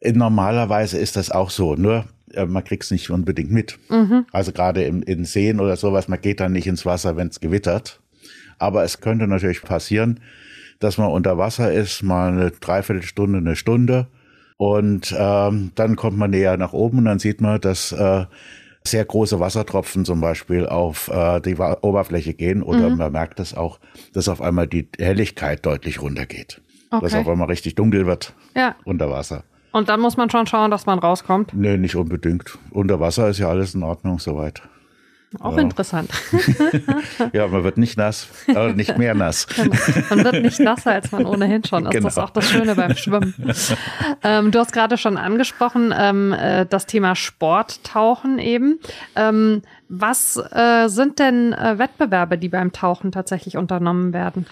Normalerweise 0.00 0.98
ist 0.98 1.16
das 1.16 1.30
auch 1.30 1.50
so, 1.50 1.74
nur 1.74 2.04
äh, 2.34 2.46
man 2.46 2.62
kriegt 2.62 2.84
es 2.84 2.90
nicht 2.92 3.10
unbedingt 3.10 3.50
mit. 3.50 3.78
Mhm. 3.88 4.26
Also 4.32 4.52
gerade 4.52 4.84
in, 4.84 5.02
in 5.02 5.24
Seen 5.24 5.58
oder 5.58 5.76
sowas, 5.76 6.06
man 6.06 6.20
geht 6.20 6.38
dann 6.38 6.52
nicht 6.52 6.68
ins 6.68 6.86
Wasser, 6.86 7.16
wenn 7.16 7.28
es 7.28 7.40
gewittert. 7.40 8.00
Aber 8.58 8.84
es 8.84 9.00
könnte 9.00 9.26
natürlich 9.26 9.62
passieren, 9.62 10.20
dass 10.78 10.98
man 10.98 11.10
unter 11.10 11.36
Wasser 11.38 11.72
ist, 11.72 12.02
mal 12.02 12.30
eine 12.30 12.52
Dreiviertelstunde, 12.52 13.38
eine 13.38 13.56
Stunde 13.56 14.06
und 14.58 15.14
ähm, 15.16 15.70
dann 15.76 15.96
kommt 15.96 16.18
man 16.18 16.32
näher 16.32 16.56
nach 16.58 16.74
oben 16.74 16.98
und 16.98 17.04
dann 17.06 17.20
sieht 17.20 17.40
man, 17.40 17.60
dass 17.60 17.92
äh, 17.92 18.26
sehr 18.84 19.04
große 19.04 19.38
Wassertropfen 19.40 20.04
zum 20.04 20.20
Beispiel 20.20 20.66
auf 20.66 21.08
äh, 21.08 21.40
die 21.40 21.56
Oberfläche 21.56 22.34
gehen 22.34 22.62
oder 22.62 22.90
mhm. 22.90 22.96
man 22.98 23.12
merkt 23.12 23.38
das 23.38 23.54
auch, 23.54 23.78
dass 24.12 24.28
auf 24.28 24.42
einmal 24.42 24.66
die 24.66 24.88
Helligkeit 24.98 25.64
deutlich 25.64 26.02
runtergeht. 26.02 26.60
Okay. 26.90 27.04
Dass 27.04 27.14
auf 27.14 27.28
einmal 27.28 27.48
richtig 27.48 27.76
dunkel 27.76 28.06
wird 28.06 28.34
ja. 28.56 28.74
unter 28.84 29.10
Wasser. 29.10 29.44
Und 29.72 29.88
dann 29.88 30.00
muss 30.00 30.16
man 30.16 30.30
schon 30.30 30.46
schauen, 30.46 30.70
dass 30.70 30.86
man 30.86 30.98
rauskommt? 30.98 31.52
Nee, 31.54 31.76
nicht 31.76 31.94
unbedingt. 31.94 32.58
Unter 32.70 32.98
Wasser 32.98 33.28
ist 33.28 33.38
ja 33.38 33.48
alles 33.48 33.74
in 33.74 33.82
Ordnung 33.82 34.18
soweit. 34.18 34.62
Auch 35.40 35.56
ja. 35.56 35.62
interessant. 35.62 36.10
ja, 37.32 37.46
man 37.48 37.62
wird 37.62 37.76
nicht 37.76 37.98
nass, 37.98 38.28
aber 38.48 38.72
nicht 38.72 38.96
mehr 38.96 39.14
nass. 39.14 39.46
Genau. 39.58 39.76
Man 40.10 40.24
wird 40.24 40.42
nicht 40.42 40.60
nasser, 40.60 40.92
als 40.92 41.10
man 41.12 41.26
ohnehin 41.26 41.64
schon 41.64 41.84
ist. 41.84 41.92
Genau. 41.92 42.04
Das 42.04 42.14
ist 42.14 42.18
auch 42.18 42.30
das 42.30 42.48
Schöne 42.48 42.74
beim 42.74 42.96
Schwimmen. 42.96 43.34
Ähm, 44.22 44.50
du 44.50 44.58
hast 44.58 44.72
gerade 44.72 44.96
schon 44.96 45.16
angesprochen, 45.16 45.92
ähm, 45.96 46.32
äh, 46.32 46.64
das 46.64 46.86
Thema 46.86 47.14
Sporttauchen 47.14 48.38
eben. 48.38 48.78
Ähm, 49.16 49.62
was 49.88 50.36
äh, 50.36 50.88
sind 50.88 51.18
denn 51.18 51.52
äh, 51.52 51.78
Wettbewerbe, 51.78 52.36
die 52.36 52.48
beim 52.48 52.72
Tauchen 52.72 53.10
tatsächlich 53.10 53.56
unternommen 53.56 54.12
werden? 54.12 54.46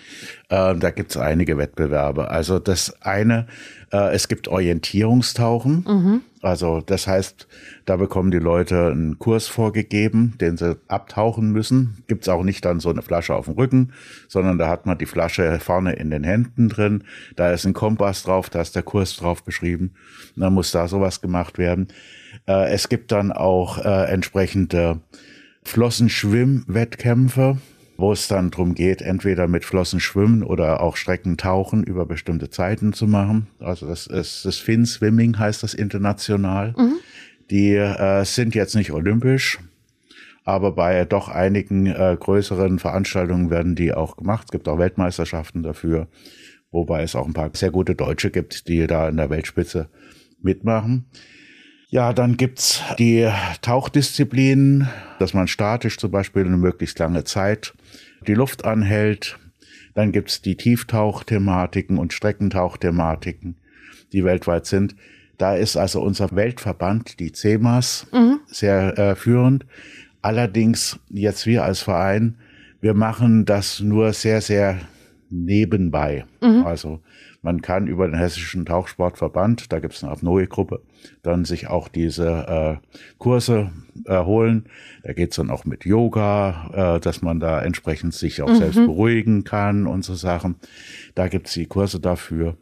Äh, 0.48 0.74
da 0.76 0.90
gibt 0.90 1.10
es 1.10 1.16
einige 1.16 1.58
Wettbewerbe. 1.58 2.30
Also 2.30 2.58
das 2.58 3.02
eine, 3.02 3.46
äh, 3.92 4.14
es 4.14 4.28
gibt 4.28 4.48
Orientierungstauchen. 4.48 5.84
Mhm. 5.86 6.20
Also 6.42 6.80
das 6.80 7.06
heißt, 7.06 7.48
da 7.86 7.96
bekommen 7.96 8.30
die 8.30 8.38
Leute 8.38 8.86
einen 8.86 9.18
Kurs 9.18 9.46
vorgegeben, 9.46 10.34
den 10.40 10.56
sie 10.56 10.76
abtauchen 10.88 11.50
müssen. 11.50 12.04
Gibt's 12.06 12.28
auch 12.28 12.42
nicht 12.42 12.64
dann 12.64 12.80
so 12.80 12.88
eine 12.88 13.02
Flasche 13.02 13.34
auf 13.34 13.46
dem 13.46 13.54
Rücken, 13.54 13.92
sondern 14.28 14.56
da 14.56 14.68
hat 14.68 14.86
man 14.86 14.96
die 14.96 15.06
Flasche 15.06 15.58
vorne 15.60 15.94
in 15.94 16.10
den 16.10 16.24
Händen 16.24 16.68
drin. 16.68 17.04
Da 17.34 17.50
ist 17.50 17.66
ein 17.66 17.74
Kompass 17.74 18.22
drauf, 18.22 18.48
da 18.48 18.60
ist 18.60 18.76
der 18.76 18.84
Kurs 18.84 19.16
drauf 19.16 19.42
beschrieben. 19.42 19.94
Und 20.34 20.42
dann 20.42 20.54
muss 20.54 20.70
da 20.70 20.88
sowas 20.88 21.20
gemacht 21.20 21.58
werden. 21.58 21.88
Äh, 22.46 22.72
es 22.72 22.88
gibt 22.88 23.12
dann 23.12 23.32
auch 23.32 23.78
äh, 23.78 24.04
entsprechende 24.10 25.00
Flossenschwimmwettkämpfe, 25.64 27.58
wo 27.96 28.12
es 28.12 28.28
dann 28.28 28.50
darum 28.50 28.74
geht, 28.74 29.02
entweder 29.02 29.48
mit 29.48 29.64
Flossen 29.64 30.00
schwimmen 30.00 30.42
oder 30.42 30.80
auch 30.80 30.96
Streckentauchen 30.96 31.82
über 31.82 32.06
bestimmte 32.06 32.50
Zeiten 32.50 32.92
zu 32.92 33.06
machen. 33.06 33.48
Also 33.58 33.86
das 33.86 34.06
ist 34.06 34.44
das 34.44 34.58
Finn 34.58 34.86
Swimming 34.86 35.38
heißt 35.38 35.62
das 35.62 35.74
international. 35.74 36.74
Mhm. 36.76 36.94
Die 37.50 37.74
äh, 37.74 38.24
sind 38.24 38.54
jetzt 38.54 38.74
nicht 38.74 38.92
olympisch, 38.92 39.58
aber 40.44 40.72
bei 40.72 41.04
doch 41.04 41.28
einigen 41.28 41.86
äh, 41.86 42.16
größeren 42.18 42.78
Veranstaltungen 42.78 43.50
werden 43.50 43.74
die 43.74 43.92
auch 43.92 44.16
gemacht. 44.16 44.46
Es 44.46 44.52
gibt 44.52 44.68
auch 44.68 44.78
Weltmeisterschaften 44.78 45.62
dafür, 45.62 46.08
wobei 46.70 47.02
es 47.02 47.16
auch 47.16 47.26
ein 47.26 47.34
paar 47.34 47.50
sehr 47.54 47.70
gute 47.70 47.94
Deutsche 47.94 48.30
gibt, 48.30 48.68
die 48.68 48.86
da 48.86 49.08
in 49.08 49.16
der 49.16 49.30
Weltspitze 49.30 49.88
mitmachen. 50.40 51.06
Ja, 51.88 52.12
dann 52.12 52.36
gibt's 52.36 52.82
die 52.98 53.30
Tauchdisziplinen, 53.62 54.88
dass 55.18 55.34
man 55.34 55.46
statisch 55.46 55.98
zum 55.98 56.10
Beispiel 56.10 56.44
eine 56.44 56.56
möglichst 56.56 56.98
lange 56.98 57.24
Zeit 57.24 57.74
die 58.26 58.34
Luft 58.34 58.64
anhält. 58.64 59.38
Dann 59.94 60.10
gibt's 60.10 60.42
die 60.42 60.56
Tieftauchthematiken 60.56 61.96
und 61.98 62.12
Streckentauchthematiken, 62.12 63.56
die 64.12 64.24
weltweit 64.24 64.66
sind. 64.66 64.96
Da 65.38 65.54
ist 65.54 65.76
also 65.76 66.02
unser 66.02 66.34
Weltverband, 66.34 67.20
die 67.20 67.32
CEMAS, 67.32 68.06
mhm. 68.12 68.40
sehr 68.46 68.98
äh, 68.98 69.14
führend. 69.14 69.64
Allerdings 70.22 70.98
jetzt 71.08 71.46
wir 71.46 71.62
als 71.62 71.82
Verein, 71.82 72.36
wir 72.80 72.94
machen 72.94 73.44
das 73.44 73.80
nur 73.80 74.12
sehr, 74.12 74.40
sehr 74.40 74.80
nebenbei. 75.30 76.24
Mhm. 76.40 76.66
Also 76.66 77.00
man 77.46 77.62
kann 77.62 77.86
über 77.86 78.08
den 78.08 78.18
Hessischen 78.18 78.66
Tauchsportverband, 78.66 79.72
da 79.72 79.78
gibt 79.78 79.94
es 79.94 80.02
eine 80.02 80.10
Apnoe-Gruppe, 80.10 80.82
dann 81.22 81.44
sich 81.44 81.68
auch 81.68 81.86
diese 81.86 82.80
äh, 82.82 82.86
Kurse 83.18 83.70
erholen. 84.04 84.64
Da 85.04 85.12
geht 85.12 85.30
es 85.30 85.36
dann 85.36 85.50
auch 85.50 85.64
mit 85.64 85.84
Yoga, 85.84 86.96
äh, 86.96 87.00
dass 87.00 87.22
man 87.22 87.38
da 87.38 87.62
entsprechend 87.62 88.14
sich 88.14 88.42
auch 88.42 88.48
mhm. 88.48 88.56
selbst 88.56 88.74
beruhigen 88.74 89.44
kann 89.44 89.86
und 89.86 90.04
so 90.04 90.16
Sachen. 90.16 90.56
Da 91.14 91.28
gibt 91.28 91.46
es 91.46 91.52
die 91.52 91.66
Kurse 91.66 92.00
dafür. 92.00 92.56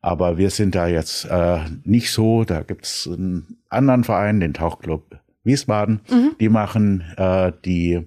Aber 0.00 0.38
wir 0.38 0.48
sind 0.48 0.74
da 0.74 0.86
jetzt 0.86 1.26
äh, 1.26 1.58
nicht 1.84 2.10
so. 2.10 2.44
Da 2.44 2.62
gibt 2.62 2.86
es 2.86 3.06
einen 3.06 3.58
anderen 3.68 4.02
Verein, 4.02 4.40
den 4.40 4.54
Tauchclub 4.54 5.20
Wiesbaden. 5.44 6.00
Mhm. 6.08 6.36
Die 6.40 6.48
machen 6.48 7.04
äh, 7.18 7.52
die 7.66 8.00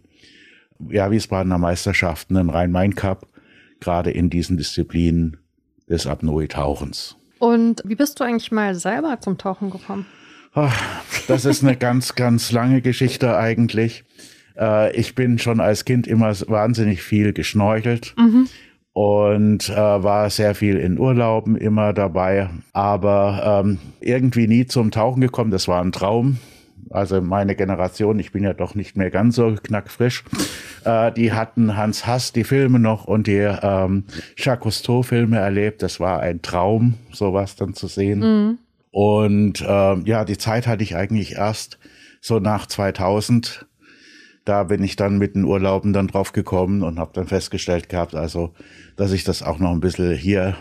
ja, 0.90 1.12
Wiesbadener 1.12 1.60
Meisterschaften, 1.60 2.34
den 2.34 2.50
Rhein-Main-Cup, 2.50 3.28
gerade 3.80 4.10
in 4.10 4.32
diesen 4.32 4.58
Disziplinen 4.58 5.38
des 5.90 6.08
Apnoe-Tauchens. 6.08 7.16
Und 7.40 7.82
wie 7.86 7.96
bist 7.96 8.20
du 8.20 8.24
eigentlich 8.24 8.52
mal 8.52 8.76
selber 8.76 9.20
zum 9.22 9.38
Tauchen 9.38 9.70
gekommen? 9.72 10.06
Ach, 10.54 10.76
das 11.28 11.46
ist 11.46 11.64
eine 11.64 11.76
ganz, 11.76 12.16
ganz 12.16 12.52
lange 12.52 12.82
Geschichte 12.82 13.38
eigentlich. 13.38 14.04
Äh, 14.58 14.96
ich 14.96 15.16
bin 15.16 15.40
schon 15.40 15.60
als 15.60 15.86
Kind 15.86 16.08
immer 16.08 16.34
wahnsinnig 16.48 17.02
viel 17.02 17.34
geschnorchelt. 17.34 18.14
Mhm 18.18 18.48
und 18.92 19.70
äh, 19.70 19.76
war 19.76 20.30
sehr 20.30 20.56
viel 20.56 20.76
in 20.76 21.00
Urlauben 21.00 21.56
immer 21.56 21.94
dabei, 21.94 22.50
aber 22.74 23.62
ähm, 23.64 23.78
irgendwie 24.02 24.48
nie 24.48 24.66
zum 24.66 24.92
Tauchen 24.92 25.22
gekommen. 25.22 25.52
Das 25.52 25.70
war 25.70 25.82
ein 25.82 25.94
Traum 25.94 26.38
also 26.90 27.22
meine 27.22 27.56
Generation, 27.56 28.20
ich 28.20 28.32
bin 28.32 28.44
ja 28.44 28.54
doch 28.54 28.76
nicht 28.76 28.98
mehr 28.98 29.12
ganz 29.12 29.36
so 29.36 29.56
knackfrisch, 29.62 30.24
äh, 30.86 31.12
die 31.12 31.34
hatten 31.34 31.76
Hans 31.76 32.08
Hass 32.08 32.34
die 32.34 32.44
Filme 32.44 32.80
noch 32.80 33.06
und 33.06 33.28
die 33.28 33.48
ähm, 33.62 34.06
Jacques 34.38 34.64
Cousteau-Filme 34.64 35.38
erlebt. 35.38 35.84
Das 35.84 36.00
war 36.00 36.20
ein 36.20 36.42
Traum, 36.42 36.96
sowas 37.12 37.56
dann 37.56 37.74
zu 37.74 37.88
sehen. 37.88 38.20
Mhm. 38.20 38.58
Und 38.92 39.64
ähm, 39.68 40.04
ja, 40.06 40.26
die 40.26 40.38
Zeit 40.38 40.68
hatte 40.68 40.84
ich 40.84 40.96
eigentlich 40.96 41.34
erst 41.34 41.78
so 42.22 42.40
nach 42.40 42.66
2000. 42.66 43.68
Da 44.46 44.64
bin 44.64 44.84
ich 44.84 44.96
dann 44.96 45.18
mit 45.18 45.36
den 45.36 45.46
Urlauben 45.46 45.94
dann 45.94 46.08
drauf 46.08 46.34
gekommen 46.34 46.82
und 46.82 46.98
habe 46.98 47.12
dann 47.14 47.28
festgestellt 47.28 47.88
gehabt, 47.90 48.16
also, 48.16 48.54
dass 48.96 49.12
ich 49.12 49.24
das 49.24 49.44
auch 49.44 49.60
noch 49.60 49.72
ein 49.72 49.80
bisschen 49.80 50.16
hier 50.16 50.56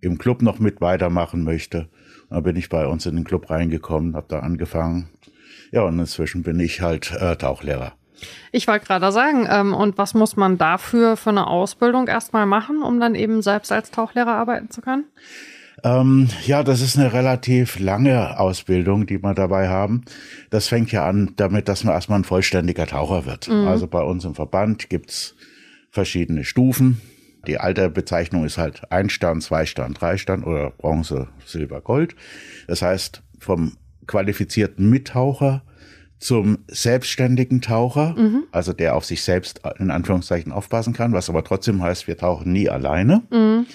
im 0.00 0.18
Club 0.18 0.42
noch 0.42 0.60
mit 0.60 0.80
weitermachen 0.80 1.42
möchte. 1.42 1.88
Da 2.30 2.40
bin 2.40 2.56
ich 2.56 2.68
bei 2.68 2.86
uns 2.86 3.04
in 3.06 3.16
den 3.16 3.24
Club 3.24 3.50
reingekommen, 3.50 4.14
habe 4.14 4.26
da 4.28 4.40
angefangen 4.40 5.08
ja, 5.70 5.82
und 5.82 5.98
inzwischen 5.98 6.42
bin 6.42 6.60
ich 6.60 6.80
halt 6.80 7.12
äh, 7.12 7.36
Tauchlehrer. 7.36 7.92
Ich 8.52 8.68
wollte 8.68 8.86
gerade 8.86 9.10
sagen, 9.10 9.46
ähm, 9.50 9.74
und 9.74 9.98
was 9.98 10.14
muss 10.14 10.36
man 10.36 10.58
dafür 10.58 11.16
für 11.16 11.30
eine 11.30 11.46
Ausbildung 11.46 12.06
erstmal 12.06 12.46
machen, 12.46 12.82
um 12.82 13.00
dann 13.00 13.14
eben 13.14 13.42
selbst 13.42 13.72
als 13.72 13.90
Tauchlehrer 13.90 14.34
arbeiten 14.34 14.70
zu 14.70 14.80
können? 14.80 15.06
Ähm, 15.84 16.28
ja, 16.44 16.62
das 16.62 16.80
ist 16.80 16.96
eine 16.96 17.12
relativ 17.12 17.78
lange 17.78 18.38
Ausbildung, 18.38 19.06
die 19.06 19.22
wir 19.22 19.34
dabei 19.34 19.68
haben. 19.68 20.02
Das 20.50 20.68
fängt 20.68 20.92
ja 20.92 21.06
an 21.06 21.32
damit, 21.36 21.68
dass 21.68 21.82
man 21.82 21.94
erstmal 21.94 22.20
ein 22.20 22.24
vollständiger 22.24 22.86
Taucher 22.86 23.26
wird. 23.26 23.48
Mhm. 23.48 23.66
Also 23.66 23.88
bei 23.88 24.02
uns 24.02 24.24
im 24.24 24.34
Verband 24.34 24.88
gibt's 24.90 25.34
verschiedene 25.90 26.44
Stufen. 26.44 27.00
Die 27.46 27.58
alte 27.58 27.90
Bezeichnung 27.90 28.44
ist 28.44 28.58
halt 28.58 28.82
ein 28.92 29.10
Stern, 29.10 29.40
zwei 29.40 29.66
Stern, 29.66 29.94
drei 29.94 30.16
Stern 30.16 30.44
oder 30.44 30.70
Bronze, 30.70 31.28
Silber, 31.44 31.80
Gold. 31.80 32.14
Das 32.68 32.82
heißt, 32.82 33.22
vom 33.40 33.76
qualifizierten 34.06 34.88
Mittaucher 34.88 35.62
zum 36.18 36.58
selbstständigen 36.68 37.60
Taucher, 37.60 38.14
mhm. 38.16 38.44
also 38.52 38.72
der 38.72 38.94
auf 38.94 39.04
sich 39.04 39.22
selbst 39.22 39.62
in 39.78 39.90
Anführungszeichen 39.90 40.52
aufpassen 40.52 40.92
kann, 40.92 41.12
was 41.12 41.28
aber 41.28 41.42
trotzdem 41.42 41.82
heißt, 41.82 42.06
wir 42.06 42.16
tauchen 42.16 42.52
nie 42.52 42.68
alleine, 42.68 43.22
mhm. 43.30 43.66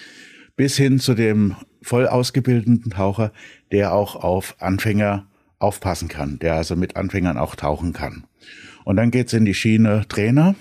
bis 0.56 0.78
hin 0.78 1.00
zu 1.00 1.14
dem 1.14 1.56
voll 1.82 2.08
ausgebildeten 2.08 2.92
Taucher, 2.92 3.32
der 3.72 3.94
auch 3.94 4.16
auf 4.16 4.56
Anfänger 4.60 5.28
aufpassen 5.60 6.08
kann, 6.08 6.40
der 6.40 6.56
also 6.56 6.76
mit 6.76 6.96
Anfängern 6.96 7.38
auch 7.38 7.56
tauchen 7.56 7.92
kann. 7.92 8.26
Und 8.86 8.96
dann 8.96 9.12
geht's 9.12 9.34
in 9.34 9.44
die 9.44 9.54
Schiene 9.54 10.06
Trainer. 10.08 10.56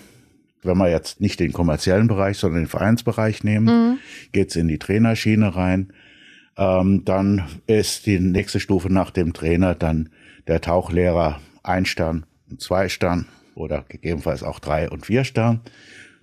Wenn 0.62 0.78
wir 0.78 0.90
jetzt 0.90 1.20
nicht 1.20 1.38
den 1.38 1.52
kommerziellen 1.52 2.08
Bereich, 2.08 2.38
sondern 2.38 2.62
den 2.62 2.68
Vereinsbereich 2.68 3.44
nehmen, 3.44 3.66
mhm. 3.66 3.98
geht's 4.32 4.56
in 4.56 4.66
die 4.66 4.78
Trainerschiene 4.78 5.54
rein. 5.54 5.92
Ähm, 6.56 7.04
dann 7.04 7.44
ist 7.66 8.06
die 8.06 8.18
nächste 8.18 8.60
Stufe 8.60 8.92
nach 8.92 9.10
dem 9.10 9.32
Trainer 9.32 9.74
dann 9.74 10.10
der 10.46 10.60
Tauchlehrer 10.60 11.40
ein 11.62 11.84
Stern, 11.84 12.24
zwei 12.58 12.88
Stern 12.88 13.26
oder 13.54 13.84
gegebenenfalls 13.88 14.42
auch 14.42 14.60
drei 14.60 14.88
und 14.88 15.06
vier 15.06 15.24
Stern. 15.24 15.60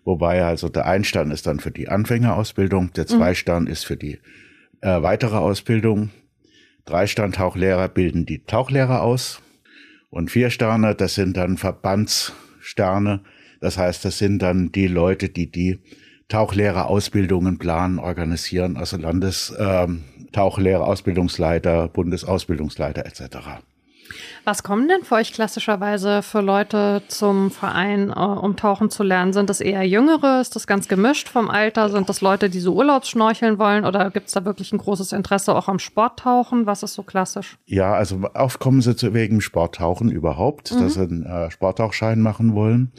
Wobei 0.06 0.44
also 0.44 0.70
der 0.70 0.86
Einstern 0.86 1.32
ist 1.32 1.48
dann 1.48 1.60
für 1.60 1.72
die 1.72 1.88
Anfängerausbildung, 1.88 2.94
der 2.94 3.04
mhm. 3.06 3.08
Zweistern 3.08 3.68
ist 3.68 3.86
für 3.86 3.98
die 3.98 4.20
äh, 4.82 5.02
weitere 5.02 5.38
Ausbildung. 5.38 6.10
Drei 6.86 7.08
Stern-Tauchlehrer 7.08 7.88
bilden 7.88 8.25
die 8.25 8.44
Tauchlehrer 8.44 9.02
aus. 9.02 9.42
Und 10.10 10.30
vier 10.30 10.50
Sterne, 10.50 10.94
das 10.94 11.16
sind 11.16 11.38
dann 11.38 11.58
Verbandssterne. 11.58 13.22
Das 13.62 13.78
heißt, 13.78 14.04
das 14.04 14.18
sind 14.18 14.40
dann 14.40 14.72
die 14.72 14.88
Leute, 14.88 15.30
die 15.30 15.50
die 15.50 15.80
Tauchlehrerausbildungen 16.28 17.58
planen, 17.58 18.00
organisieren, 18.00 18.75
also 18.75 18.98
Landestauchlehrer, 18.98 19.84
ähm, 19.86 20.04
Ausbildungsleiter, 20.38 21.88
Bundesausbildungsleiter 21.88 23.06
etc. 23.06 23.63
Was 24.46 24.63
kommen 24.63 24.88
denn 24.88 25.04
für 25.04 25.16
euch 25.16 25.32
klassischerweise 25.32 26.22
für 26.22 26.42
Leute 26.42 27.02
zum 27.08 27.50
Verein, 27.50 28.10
äh, 28.10 28.13
um 28.13 28.56
tauchen 28.58 28.90
zu 28.90 29.04
lernen? 29.04 29.32
Sind 29.32 29.50
das 29.50 29.62
eher 29.62 29.84
Jüngere? 29.88 30.42
Ist 30.42 30.56
das 30.56 30.68
ganz 30.68 30.88
gemischt 30.88 31.30
vom 31.30 31.50
Alter? 31.50 31.90
Sind 31.90 32.10
das 32.10 32.22
Leute, 32.22 32.50
die 32.50 32.60
so 32.60 32.74
Urlaubsschnorcheln 32.75 33.58
wollen? 33.58 33.86
Oder 33.86 34.12
gibt 34.12 34.28
es 34.28 34.34
da 34.34 34.44
wirklich 34.44 34.74
ein 34.74 34.80
großes 34.80 35.13
Interesse 35.13 35.56
auch 35.56 35.70
am 35.70 35.80
Sporttauchen? 35.80 36.66
Was 36.66 36.84
ist 36.84 36.94
so 36.94 37.04
klassisch? 37.04 37.58
Ja, 37.66 37.94
also 37.94 38.22
oft 38.34 38.60
kommen 38.60 38.82
sie 38.82 38.96
zu 38.96 39.13
wegen 39.13 39.40
Sporttauchen 39.40 40.12
überhaupt, 40.12 40.74
mhm. 40.74 40.80
dass 40.80 40.96
sie 40.96 41.02
einen 41.02 41.25
äh, 41.25 41.50
Sporttauchschein 41.50 42.20
machen 42.20 42.54
wollen. 42.54 42.92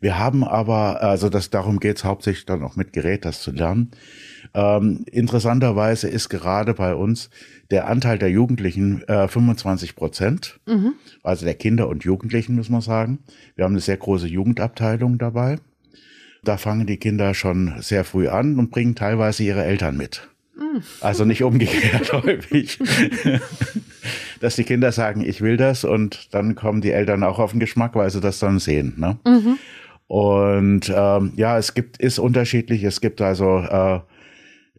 Wir 0.00 0.18
haben 0.18 0.44
aber, 0.44 1.02
also 1.02 1.28
das, 1.28 1.50
darum 1.50 1.80
geht 1.80 1.96
es 1.98 2.04
hauptsächlich 2.04 2.46
dann 2.46 2.62
auch 2.62 2.76
mit 2.76 2.92
Gerät, 2.92 3.24
das 3.24 3.42
zu 3.42 3.50
lernen. 3.50 3.90
Ähm, 4.54 5.04
interessanterweise 5.10 6.08
ist 6.08 6.28
gerade 6.28 6.74
bei 6.74 6.94
uns 6.94 7.30
der 7.70 7.88
Anteil 7.88 8.18
der 8.18 8.30
Jugendlichen 8.30 9.02
äh, 9.08 9.28
25 9.28 9.96
Prozent, 9.96 10.60
mhm. 10.66 10.94
also 11.22 11.44
der 11.44 11.54
Kinder 11.54 11.88
und 11.88 12.04
Jugendlichen, 12.04 12.56
muss 12.56 12.68
man 12.68 12.80
sagen. 12.80 13.20
Wir 13.56 13.64
haben 13.64 13.72
eine 13.72 13.80
sehr 13.80 13.96
große 13.96 14.26
Jugendabteilung 14.26 15.18
dabei. 15.18 15.56
Da 16.44 16.56
fangen 16.56 16.86
die 16.86 16.96
Kinder 16.96 17.34
schon 17.34 17.74
sehr 17.80 18.04
früh 18.04 18.28
an 18.28 18.58
und 18.58 18.70
bringen 18.70 18.94
teilweise 18.94 19.44
ihre 19.44 19.64
Eltern 19.64 19.96
mit. 19.96 20.28
Mhm. 20.56 20.82
Also 21.00 21.24
nicht 21.24 21.42
umgekehrt 21.44 22.12
häufig. 22.24 22.78
Dass 24.40 24.56
die 24.56 24.64
Kinder 24.64 24.92
sagen, 24.92 25.22
ich 25.24 25.40
will 25.40 25.56
das 25.56 25.84
und 25.84 26.34
dann 26.34 26.54
kommen 26.56 26.80
die 26.80 26.90
Eltern 26.90 27.22
auch 27.22 27.38
auf 27.38 27.52
den 27.52 27.60
Geschmack, 27.60 27.94
weil 27.94 28.10
sie 28.10 28.20
das 28.20 28.38
dann 28.38 28.58
sehen. 28.58 28.94
Ne? 28.96 29.18
Mhm. 29.24 29.58
Und 30.08 30.92
ähm, 30.94 31.32
ja, 31.36 31.56
es 31.56 31.74
gibt, 31.74 31.96
ist 31.98 32.18
unterschiedlich. 32.18 32.84
Es 32.84 33.00
gibt 33.00 33.22
also 33.22 33.58
äh, 33.58 34.00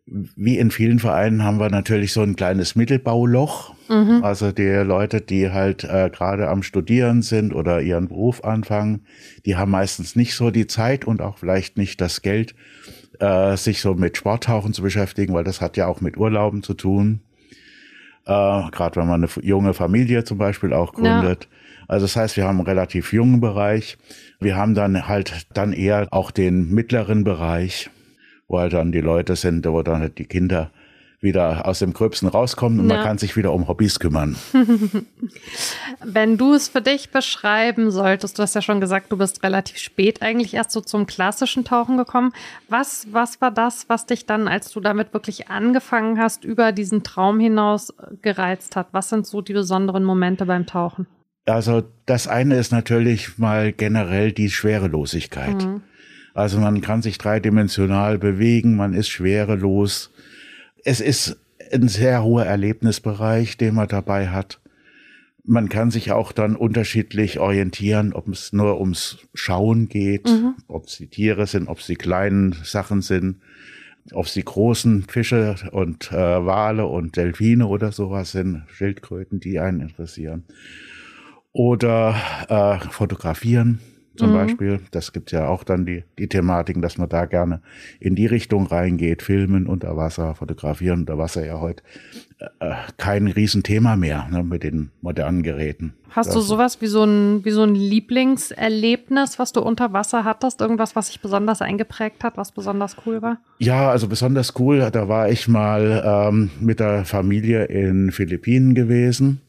wie 0.06 0.58
in 0.58 0.70
vielen 0.72 1.00
Vereinen 1.00 1.44
haben 1.44 1.60
wir 1.60 1.70
natürlich 1.70 2.12
so 2.12 2.22
ein 2.22 2.36
kleines 2.36 2.76
Mittelbauloch. 2.76 3.74
Mhm. 3.88 4.22
Also 4.24 4.52
die 4.52 4.68
Leute, 4.68 5.22
die 5.22 5.52
halt 5.52 5.86
äh, 5.86 6.10
gerade 6.10 6.50
am 6.50 6.62
Studieren 6.62 7.22
sind 7.22 7.54
oder 7.54 7.82
ihren 7.82 8.10
Beruf 8.10 8.44
anfangen, 8.44 9.06
die 9.46 9.56
haben 9.56 9.72
meistens 9.72 10.16
nicht 10.16 10.36
so 10.36 10.52
die 10.52 10.68
Zeit 10.68 11.06
und 11.06 11.22
auch 11.22 11.38
vielleicht 11.38 11.78
nicht 11.78 12.02
das 12.02 12.22
Geld, 12.22 12.54
äh, 13.20 13.56
sich 13.56 13.80
so 13.80 13.94
mit 13.94 14.18
Sporttauchen 14.18 14.74
zu 14.74 14.82
beschäftigen, 14.82 15.34
weil 15.34 15.46
das 15.46 15.62
hat 15.62 15.78
ja 15.78 15.88
auch 15.88 16.02
mit 16.02 16.18
Urlauben 16.18 16.64
zu 16.64 16.74
tun. 16.74 17.22
Äh, 18.26 18.70
gerade 18.72 18.98
wenn 18.98 19.08
man 19.08 19.24
eine 19.24 19.32
junge 19.42 19.74
Familie 19.74 20.26
zum 20.26 20.38
Beispiel 20.38 20.74
auch 20.74 20.94
gründet. 20.94 21.48
Ja. 21.50 21.58
Also 21.88 22.06
das 22.06 22.16
heißt, 22.16 22.38
wir 22.38 22.46
haben 22.46 22.58
einen 22.58 22.68
relativ 22.68 23.14
jungen 23.14 23.40
Bereich. 23.40 23.98
Wir 24.40 24.58
haben 24.58 24.74
dann 24.74 25.08
halt 25.08 25.48
dann 25.54 25.72
eher 25.72 26.08
auch 26.12 26.32
den 26.32 26.74
mittleren 26.74 27.24
Bereich 27.24 27.90
wo 28.48 28.60
halt 28.60 28.74
dann 28.74 28.92
die 28.92 29.02
Leute 29.02 29.36
sind, 29.36 29.66
wo 29.66 29.82
dann 29.82 30.02
halt 30.02 30.18
die 30.18 30.26
Kinder 30.26 30.72
wieder 31.24 31.66
aus 31.66 31.80
dem 31.80 31.94
Gröbsten 31.94 32.28
rauskommen 32.28 32.82
und 32.82 32.90
ja. 32.90 32.98
man 32.98 33.06
kann 33.06 33.18
sich 33.18 33.38
wieder 33.38 33.54
um 33.54 33.70
Hobbys 33.70 34.00
kümmern. 34.00 34.36
Wenn 36.04 36.38
du 36.38 36.54
es 36.54 36.68
für 36.68 36.82
dich 36.82 37.12
beschreiben 37.12 37.92
solltest, 37.92 38.38
du 38.38 38.44
hast 38.44 38.56
ja 38.56 38.62
schon 38.62 38.82
gesagt, 38.82 39.12
du 39.12 39.18
bist 39.18 39.42
relativ 39.42 39.78
spät 39.78 40.22
eigentlich 40.22 40.54
erst 40.54 40.72
so 40.72 40.82
zum 40.82 41.08
klassischen 41.08 41.64
Tauchen 41.64 41.96
gekommen. 41.96 42.34
Was, 42.68 43.08
was 43.12 43.40
war 43.40 43.52
das, 43.52 43.88
was 43.88 44.06
dich 44.06 44.26
dann, 44.26 44.50
als 44.50 44.70
du 44.72 44.82
damit 44.82 45.14
wirklich 45.14 45.50
angefangen 45.50 46.20
hast, 46.20 46.44
über 46.44 46.74
diesen 46.74 47.04
Traum 47.04 47.40
hinaus 47.40 47.94
gereizt 48.22 48.76
hat? 48.76 48.88
Was 48.92 49.08
sind 49.08 49.26
so 49.26 49.42
die 49.42 49.54
besonderen 49.54 50.04
Momente 50.04 50.46
beim 50.46 50.66
Tauchen? 50.66 51.08
Also 51.46 51.84
das 52.06 52.28
eine 52.28 52.56
ist 52.56 52.72
natürlich 52.72 53.38
mal 53.38 53.72
generell 53.72 54.34
die 54.34 54.50
Schwerelosigkeit. 54.50 55.64
Mhm. 55.64 55.82
Also 56.34 56.60
man 56.60 56.82
kann 56.82 57.02
sich 57.02 57.18
dreidimensional 57.18 58.18
bewegen, 58.18 58.76
man 58.76 58.94
ist 58.94 59.10
schwerelos. 59.10 60.12
Es 60.84 61.00
ist 61.00 61.38
ein 61.72 61.88
sehr 61.88 62.24
hoher 62.24 62.46
Erlebnisbereich, 62.46 63.58
den 63.58 63.76
man 63.76 63.88
dabei 63.88 64.30
hat. 64.30 64.60
Man 65.46 65.70
kann 65.70 65.92
sich 65.92 66.12
auch 66.12 66.32
dann 66.32 66.56
unterschiedlich 66.56 67.40
orientieren, 67.40 68.14
ob 68.14 68.28
es 68.30 68.54
nur 68.54 68.80
ums 68.80 69.20
Schauen 69.34 69.90
geht, 69.90 70.28
mhm. 70.28 70.56
ob 70.68 70.88
es 70.88 70.98
die 70.98 71.08
Tiere 71.08 71.48
sind, 71.48 71.68
ob 71.68 71.80
es 71.80 71.88
die 71.88 71.96
kleinen 71.96 72.56
Sachen 72.64 73.02
sind, 73.02 73.42
ob 74.14 74.26
es 74.26 74.34
die 74.34 74.46
großen 74.46 75.04
Fische 75.04 75.56
und 75.72 76.12
äh, 76.12 76.16
Wale 76.16 76.86
und 76.86 77.18
Delfine 77.18 77.68
oder 77.68 77.92
sowas 77.92 78.32
sind, 78.32 78.64
Schildkröten, 78.68 79.40
die 79.40 79.60
einen 79.60 79.82
interessieren. 79.82 80.46
Oder 81.52 82.16
äh, 82.48 82.90
fotografieren 82.90 83.80
zum 84.16 84.32
mhm. 84.32 84.34
Beispiel. 84.34 84.80
Das 84.92 85.14
gibt 85.14 85.32
ja 85.32 85.48
auch 85.48 85.64
dann 85.64 85.86
die, 85.86 86.04
die 86.20 86.28
Thematiken, 86.28 86.82
dass 86.82 86.98
man 86.98 87.10
da 87.10 87.26
gerne 87.26 87.62
in 88.00 88.16
die 88.16 88.26
Richtung 88.26 88.68
reingeht. 88.68 89.22
Filmen 89.22 89.68
unter 89.68 89.98
Wasser, 89.98 90.36
fotografieren 90.36 91.02
unter 91.02 91.18
Wasser 91.18 91.46
ja 91.46 91.60
heute 91.60 91.84
äh, 92.40 92.46
äh, 92.60 92.74
kein 92.98 93.28
Riesenthema 93.28 93.96
mehr 93.96 94.28
ne, 94.32 94.44
mit 94.44 94.64
den 94.64 94.92
modernen 95.02 95.44
Geräten. 95.44 95.94
Hast 96.12 96.28
das 96.28 96.36
du 96.36 96.42
sowas 96.42 96.80
wie 96.82 96.88
so 96.88 97.04
ein, 97.04 97.44
wie 97.44 97.52
so 97.52 97.64
ein 97.64 97.74
Lieblingserlebnis, 97.74 99.40
was 99.40 99.52
du 99.52 99.62
unter 99.62 99.94
Wasser 99.94 100.24
hattest? 100.24 100.62
Irgendwas, 100.62 100.96
was 100.96 101.08
sich 101.08 101.20
besonders 101.20 101.62
eingeprägt 101.62 102.24
hat, 102.24 102.38
was 102.38 102.52
besonders 102.52 102.98
cool 103.06 103.22
war? 103.22 103.40
Ja, 103.58 103.90
also 103.90 104.08
besonders 104.08 104.54
cool, 104.60 104.90
da 104.92 105.08
war 105.08 105.30
ich 105.30 105.48
mal 105.48 106.04
ähm, 106.06 106.52
mit 106.60 106.80
der 106.80 107.06
Familie 107.06 107.66
in 107.66 108.12
Philippinen 108.12 108.76
gewesen, 108.76 109.42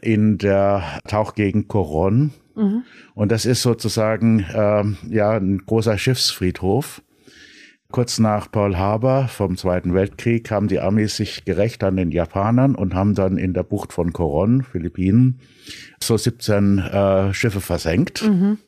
in 0.00 0.38
der 0.38 0.82
Tauchgegend 1.06 1.68
Coron 1.68 2.32
Mhm. 2.56 2.84
Und 3.14 3.30
das 3.30 3.44
ist 3.44 3.62
sozusagen 3.62 4.44
ähm, 4.54 4.96
ja 5.08 5.32
ein 5.32 5.58
großer 5.58 5.98
Schiffsfriedhof. 5.98 7.02
Kurz 7.92 8.18
nach 8.18 8.50
Pearl 8.50 8.76
Harbor 8.76 9.28
vom 9.28 9.56
Zweiten 9.56 9.94
Weltkrieg 9.94 10.50
haben 10.50 10.66
die 10.66 10.80
Amis 10.80 11.16
sich 11.16 11.44
gerecht 11.44 11.84
an 11.84 11.96
den 11.96 12.10
Japanern 12.10 12.74
und 12.74 12.94
haben 12.94 13.14
dann 13.14 13.38
in 13.38 13.54
der 13.54 13.62
Bucht 13.62 13.92
von 13.92 14.12
Coron, 14.12 14.64
Philippinen, 14.64 15.38
so 16.02 16.16
17 16.16 16.78
äh, 16.78 17.32
Schiffe 17.32 17.60
versenkt. 17.60 18.26
Mhm. 18.26 18.58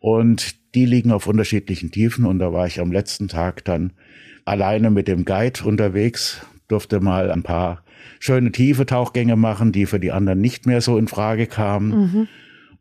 Und 0.00 0.56
die 0.74 0.86
liegen 0.86 1.12
auf 1.12 1.28
unterschiedlichen 1.28 1.92
Tiefen. 1.92 2.26
Und 2.26 2.40
da 2.40 2.52
war 2.52 2.66
ich 2.66 2.80
am 2.80 2.90
letzten 2.90 3.28
Tag 3.28 3.64
dann 3.64 3.92
alleine 4.44 4.90
mit 4.90 5.06
dem 5.06 5.24
Guide 5.24 5.64
unterwegs, 5.64 6.44
durfte 6.68 7.00
mal 7.00 7.30
ein 7.30 7.44
paar 7.44 7.84
schöne 8.18 8.50
tiefe 8.50 8.86
Tauchgänge 8.86 9.36
machen, 9.36 9.70
die 9.70 9.86
für 9.86 10.00
die 10.00 10.10
anderen 10.10 10.40
nicht 10.40 10.66
mehr 10.66 10.80
so 10.80 10.98
in 10.98 11.06
Frage 11.06 11.46
kamen. 11.46 11.90
Mhm 11.90 12.28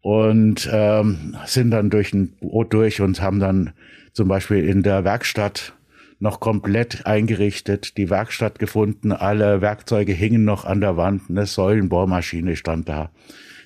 und 0.06 0.70
ähm, 0.72 1.36
sind 1.48 1.72
dann 1.72 1.90
durch 1.90 2.14
ein 2.14 2.34
Boot 2.40 2.72
durch 2.76 3.02
und 3.02 3.24
haben 3.24 3.40
dann 3.40 3.74
zum 4.14 4.28
Beispiel 4.28 4.64
in 4.64 4.84
der 4.84 5.04
Werkstatt 5.04 5.74
noch 6.20 6.40
komplett 6.40 7.08
eingerichtet, 7.08 7.98
die 7.98 8.12
Werkstatt 8.12 8.60
gefunden, 8.60 9.12
alle 9.12 9.62
Werkzeuge 9.62 10.14
hingen 10.14 10.46
noch 10.46 10.64
an 10.64 10.80
der 10.80 10.96
Wand, 10.96 11.24
eine 11.28 11.48
Säulenbohrmaschine 11.48 12.56
stand 12.56 12.88
da. 12.88 13.10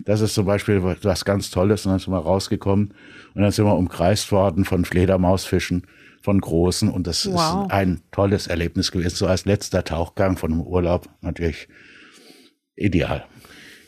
Das 0.05 0.21
ist 0.21 0.33
zum 0.33 0.45
Beispiel 0.45 0.81
was 0.81 1.25
ganz 1.25 1.51
Tolles 1.51 1.85
und 1.85 1.91
dann 1.91 1.99
sind 1.99 2.13
wir 2.13 2.19
rausgekommen 2.19 2.93
und 3.33 3.41
dann 3.41 3.51
sind 3.51 3.65
wir 3.65 3.75
umkreist 3.75 4.31
worden 4.31 4.63
von 4.63 4.85
Fledermausfischen, 4.85 5.87
von 6.21 6.39
großen 6.39 6.87
und 6.87 7.05
das 7.05 7.25
wow. 7.29 7.65
ist 7.65 7.71
ein 7.73 7.99
tolles 8.13 8.47
Erlebnis 8.47 8.91
gewesen, 8.91 9.17
so 9.17 9.27
als 9.27 9.43
letzter 9.43 9.83
Tauchgang 9.83 10.37
von 10.37 10.53
einem 10.53 10.61
Urlaub 10.61 11.09
natürlich 11.19 11.67
ideal. 12.77 13.25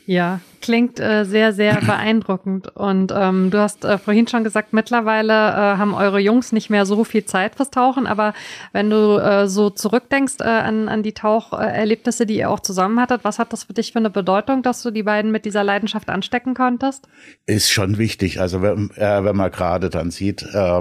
Ja, 0.06 0.40
klingt 0.60 0.98
äh, 0.98 1.24
sehr, 1.24 1.52
sehr 1.52 1.80
beeindruckend. 1.80 2.68
Und 2.74 3.12
ähm, 3.14 3.50
du 3.50 3.58
hast 3.58 3.84
äh, 3.84 3.98
vorhin 3.98 4.26
schon 4.26 4.42
gesagt, 4.42 4.72
mittlerweile 4.72 5.32
äh, 5.32 5.78
haben 5.78 5.94
eure 5.94 6.18
Jungs 6.18 6.52
nicht 6.52 6.70
mehr 6.70 6.86
so 6.86 7.04
viel 7.04 7.24
Zeit 7.24 7.54
fürs 7.56 7.70
Tauchen. 7.70 8.06
Aber 8.06 8.34
wenn 8.72 8.90
du 8.90 9.18
äh, 9.18 9.48
so 9.48 9.70
zurückdenkst 9.70 10.36
äh, 10.40 10.44
an, 10.44 10.88
an 10.88 11.02
die 11.02 11.12
Taucherlebnisse, 11.12 12.26
die 12.26 12.38
ihr 12.38 12.50
auch 12.50 12.60
zusammen 12.60 13.00
hattet, 13.00 13.24
was 13.24 13.38
hat 13.38 13.52
das 13.52 13.64
für 13.64 13.74
dich 13.74 13.92
für 13.92 13.98
eine 13.98 14.10
Bedeutung, 14.10 14.62
dass 14.62 14.82
du 14.82 14.90
die 14.90 15.04
beiden 15.04 15.30
mit 15.30 15.44
dieser 15.44 15.62
Leidenschaft 15.62 16.08
anstecken 16.08 16.54
konntest? 16.54 17.08
Ist 17.46 17.70
schon 17.70 17.98
wichtig. 17.98 18.40
Also 18.40 18.62
wenn, 18.62 18.90
äh, 18.96 19.24
wenn 19.24 19.36
man 19.36 19.50
gerade 19.52 19.88
dann 19.88 20.10
sieht, 20.10 20.42
äh, 20.42 20.80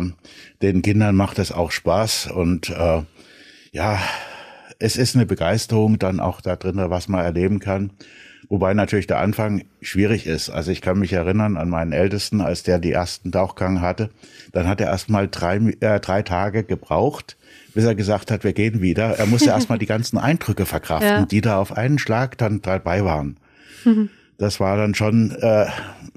den 0.62 0.82
Kindern 0.82 1.16
macht 1.16 1.38
es 1.38 1.52
auch 1.52 1.72
Spaß 1.72 2.32
und 2.32 2.70
äh, 2.70 3.04
ja, 3.72 4.00
es 4.80 4.98
ist 4.98 5.16
eine 5.16 5.28
Begeisterung 5.28 6.00
dann 6.00 6.20
auch 6.20 6.42
da 6.42 6.56
drin, 6.56 6.82
was 6.90 7.08
man 7.08 7.24
erleben 7.24 7.60
kann. 7.60 7.92
Wobei 8.52 8.74
natürlich 8.74 9.08
der 9.08 9.20
Anfang 9.20 9.64
schwierig 9.82 10.28
ist. 10.28 10.50
Also 10.50 10.72
ich 10.72 10.82
kann 10.82 11.00
mich 11.00 11.14
erinnern 11.14 11.56
an 11.56 11.70
meinen 11.70 11.94
Ältesten, 11.94 12.42
als 12.42 12.64
der 12.64 12.80
die 12.80 12.92
ersten 12.92 13.32
Tauchgang 13.32 13.80
hatte. 13.80 14.10
Dann 14.52 14.68
hat 14.68 14.82
er 14.82 14.88
erst 14.88 15.10
mal 15.10 15.30
drei, 15.30 15.56
äh, 15.80 16.02
drei 16.02 16.22
Tage 16.22 16.66
gebraucht, 16.66 17.38
bis 17.74 17.86
er 17.86 17.96
gesagt 17.96 18.30
hat, 18.30 18.44
wir 18.44 18.52
gehen 18.52 18.82
wieder. 18.82 19.18
Er 19.18 19.26
musste 19.26 19.52
erst 19.52 19.70
mal 19.70 19.78
die 19.78 19.86
ganzen 19.86 20.18
Eindrücke 20.18 20.66
verkraften, 20.66 21.08
ja. 21.20 21.26
die 21.26 21.40
da 21.40 21.60
auf 21.60 21.72
einen 21.78 21.98
Schlag 21.98 22.38
dann 22.38 22.62
dabei 22.62 23.06
waren. 23.06 23.38
Das 24.38 24.60
war 24.60 24.76
dann 24.76 24.96
schon 24.96 25.30
äh, 25.40 25.68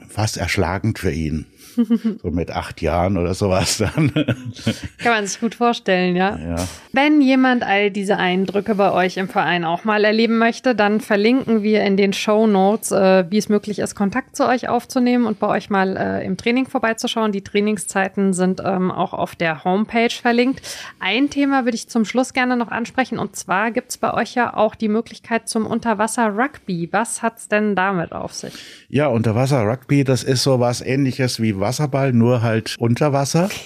fast 0.08 0.38
erschlagend 0.38 0.98
für 0.98 1.10
ihn. 1.10 1.44
so 2.22 2.30
mit 2.30 2.50
acht 2.50 2.82
Jahren 2.82 3.16
oder 3.16 3.34
sowas 3.34 3.78
dann. 3.78 4.12
Kann 4.98 5.12
man 5.12 5.26
sich 5.26 5.40
gut 5.40 5.54
vorstellen, 5.54 6.16
ja? 6.16 6.36
ja. 6.36 6.56
Wenn 6.92 7.20
jemand 7.20 7.62
all 7.62 7.90
diese 7.90 8.16
Eindrücke 8.16 8.74
bei 8.74 8.92
euch 8.92 9.16
im 9.16 9.28
Verein 9.28 9.64
auch 9.64 9.84
mal 9.84 10.04
erleben 10.04 10.38
möchte, 10.38 10.74
dann 10.74 11.00
verlinken 11.00 11.62
wir 11.62 11.82
in 11.82 11.96
den 11.96 12.12
Show 12.12 12.46
Notes, 12.46 12.92
äh, 12.92 13.24
wie 13.30 13.38
es 13.38 13.48
möglich 13.48 13.78
ist, 13.78 13.94
Kontakt 13.94 14.36
zu 14.36 14.46
euch 14.46 14.68
aufzunehmen 14.68 15.26
und 15.26 15.38
bei 15.38 15.48
euch 15.48 15.70
mal 15.70 15.96
äh, 15.96 16.24
im 16.24 16.36
Training 16.36 16.66
vorbeizuschauen. 16.66 17.32
Die 17.32 17.42
Trainingszeiten 17.42 18.32
sind 18.32 18.62
ähm, 18.64 18.90
auch 18.90 19.12
auf 19.12 19.34
der 19.34 19.64
Homepage 19.64 20.10
verlinkt. 20.10 20.62
Ein 21.00 21.30
Thema 21.30 21.64
würde 21.64 21.76
ich 21.76 21.88
zum 21.88 22.04
Schluss 22.04 22.32
gerne 22.32 22.56
noch 22.56 22.68
ansprechen 22.68 23.18
und 23.18 23.36
zwar 23.36 23.70
gibt 23.70 23.90
es 23.90 23.98
bei 23.98 24.14
euch 24.14 24.34
ja 24.34 24.54
auch 24.54 24.74
die 24.74 24.88
Möglichkeit 24.88 25.48
zum 25.48 25.66
Unterwasser-Rugby. 25.66 26.88
Was 26.92 27.22
hat 27.22 27.38
es 27.38 27.48
denn 27.48 27.74
damit 27.74 28.12
auf 28.12 28.32
sich? 28.32 28.54
Ja, 28.88 29.08
Unterwasser-Rugby, 29.08 30.04
das 30.04 30.22
ist 30.22 30.42
so 30.42 30.60
was 30.60 30.80
ähnliches 30.80 31.40
wie 31.40 31.58
Wasserball, 31.64 32.12
nur 32.12 32.42
halt 32.42 32.76
unter 32.78 33.12
Wasser. 33.12 33.48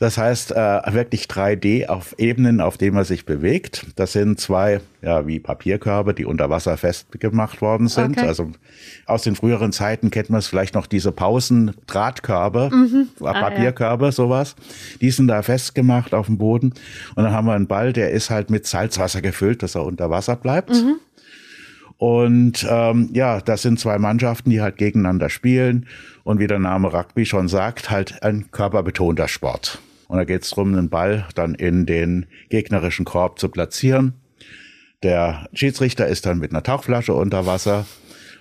Das 0.00 0.18
heißt, 0.18 0.52
äh, 0.52 0.80
wirklich 0.92 1.24
3D 1.24 1.86
auf 1.86 2.14
Ebenen, 2.18 2.60
auf 2.60 2.78
denen 2.78 2.94
man 2.94 3.04
sich 3.04 3.26
bewegt. 3.26 3.86
Das 3.96 4.12
sind 4.12 4.38
zwei, 4.38 4.80
ja, 5.02 5.26
wie 5.26 5.40
Papierkörbe, 5.40 6.14
die 6.14 6.24
unter 6.24 6.50
Wasser 6.50 6.76
festgemacht 6.76 7.60
worden 7.60 7.88
sind. 7.88 8.16
Okay. 8.16 8.26
Also 8.26 8.52
aus 9.06 9.22
den 9.22 9.34
früheren 9.34 9.72
Zeiten 9.72 10.10
kennt 10.10 10.30
man 10.30 10.38
es 10.38 10.46
vielleicht 10.46 10.74
noch 10.74 10.86
diese 10.86 11.10
Pausen-Drahtkörbe, 11.12 12.70
mhm. 12.72 13.08
Papierkörbe, 13.18 14.06
ah, 14.06 14.08
ja. 14.08 14.12
sowas. 14.12 14.54
Die 15.00 15.10
sind 15.10 15.28
da 15.28 15.42
festgemacht 15.42 16.14
auf 16.14 16.26
dem 16.26 16.38
Boden. 16.38 16.74
Und 17.14 17.24
dann 17.24 17.32
haben 17.32 17.46
wir 17.46 17.54
einen 17.54 17.66
Ball, 17.66 17.92
der 17.92 18.10
ist 18.10 18.30
halt 18.30 18.50
mit 18.50 18.66
Salzwasser 18.66 19.20
gefüllt, 19.20 19.62
dass 19.62 19.74
er 19.74 19.84
unter 19.84 20.10
Wasser 20.10 20.36
bleibt. 20.36 20.70
Mhm. 20.70 20.96
Und 21.98 22.64
ähm, 22.70 23.10
ja, 23.12 23.40
das 23.40 23.62
sind 23.62 23.80
zwei 23.80 23.98
Mannschaften, 23.98 24.50
die 24.50 24.60
halt 24.60 24.76
gegeneinander 24.76 25.28
spielen. 25.30 25.86
Und 26.22 26.38
wie 26.38 26.46
der 26.46 26.60
Name 26.60 26.92
Rugby 26.92 27.26
schon 27.26 27.48
sagt, 27.48 27.90
halt 27.90 28.22
ein 28.22 28.50
körperbetonter 28.50 29.28
Sport. 29.28 29.80
Und 30.06 30.16
da 30.16 30.24
geht 30.24 30.42
es 30.42 30.50
darum, 30.50 30.72
den 30.74 30.88
Ball 30.88 31.26
dann 31.34 31.54
in 31.54 31.86
den 31.86 32.26
gegnerischen 32.48 33.04
Korb 33.04 33.38
zu 33.38 33.48
platzieren. 33.48 34.14
Der 35.02 35.48
Schiedsrichter 35.52 36.06
ist 36.06 36.24
dann 36.24 36.38
mit 36.38 36.52
einer 36.52 36.62
Tauchflasche 36.62 37.14
unter 37.14 37.46
Wasser 37.46 37.84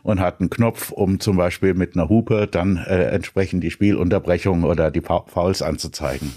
und 0.04 0.20
hat 0.20 0.40
einen 0.40 0.50
Knopf, 0.50 0.92
um 0.92 1.20
zum 1.20 1.36
Beispiel 1.36 1.74
mit 1.74 1.96
einer 1.96 2.10
Hupe 2.10 2.48
dann 2.48 2.78
äh, 2.78 3.06
entsprechend 3.10 3.64
die 3.64 3.72
Spielunterbrechung 3.72 4.64
oder 4.64 4.90
die 4.92 5.02
Fouls 5.02 5.62
anzuzeigen. 5.62 6.32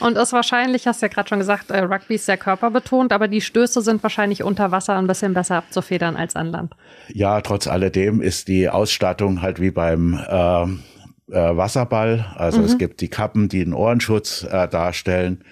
Und 0.00 0.16
ist 0.16 0.32
wahrscheinlich, 0.32 0.86
hast 0.86 1.02
du 1.02 1.06
ja 1.06 1.12
gerade 1.12 1.28
schon 1.28 1.38
gesagt, 1.38 1.70
äh, 1.70 1.80
Rugby 1.80 2.14
ist 2.14 2.26
sehr 2.26 2.36
körperbetont, 2.36 3.12
aber 3.12 3.28
die 3.28 3.40
Stöße 3.40 3.82
sind 3.82 4.02
wahrscheinlich 4.02 4.42
unter 4.42 4.70
Wasser 4.70 4.96
ein 4.96 5.06
bisschen 5.06 5.34
besser 5.34 5.56
abzufedern 5.56 6.16
als 6.16 6.36
an 6.36 6.50
Land. 6.50 6.74
Ja, 7.08 7.40
trotz 7.42 7.66
alledem 7.66 8.20
ist 8.20 8.48
die 8.48 8.68
Ausstattung 8.68 9.42
halt 9.42 9.60
wie 9.60 9.70
beim 9.70 10.14
äh, 10.14 10.62
äh, 10.62 11.56
Wasserball. 11.56 12.26
Also 12.36 12.60
mhm. 12.60 12.64
es 12.64 12.78
gibt 12.78 13.00
die 13.00 13.08
Kappen, 13.08 13.48
die 13.48 13.62
einen 13.62 13.74
Ohrenschutz 13.74 14.44
äh, 14.50 14.68
darstellen. 14.68 15.44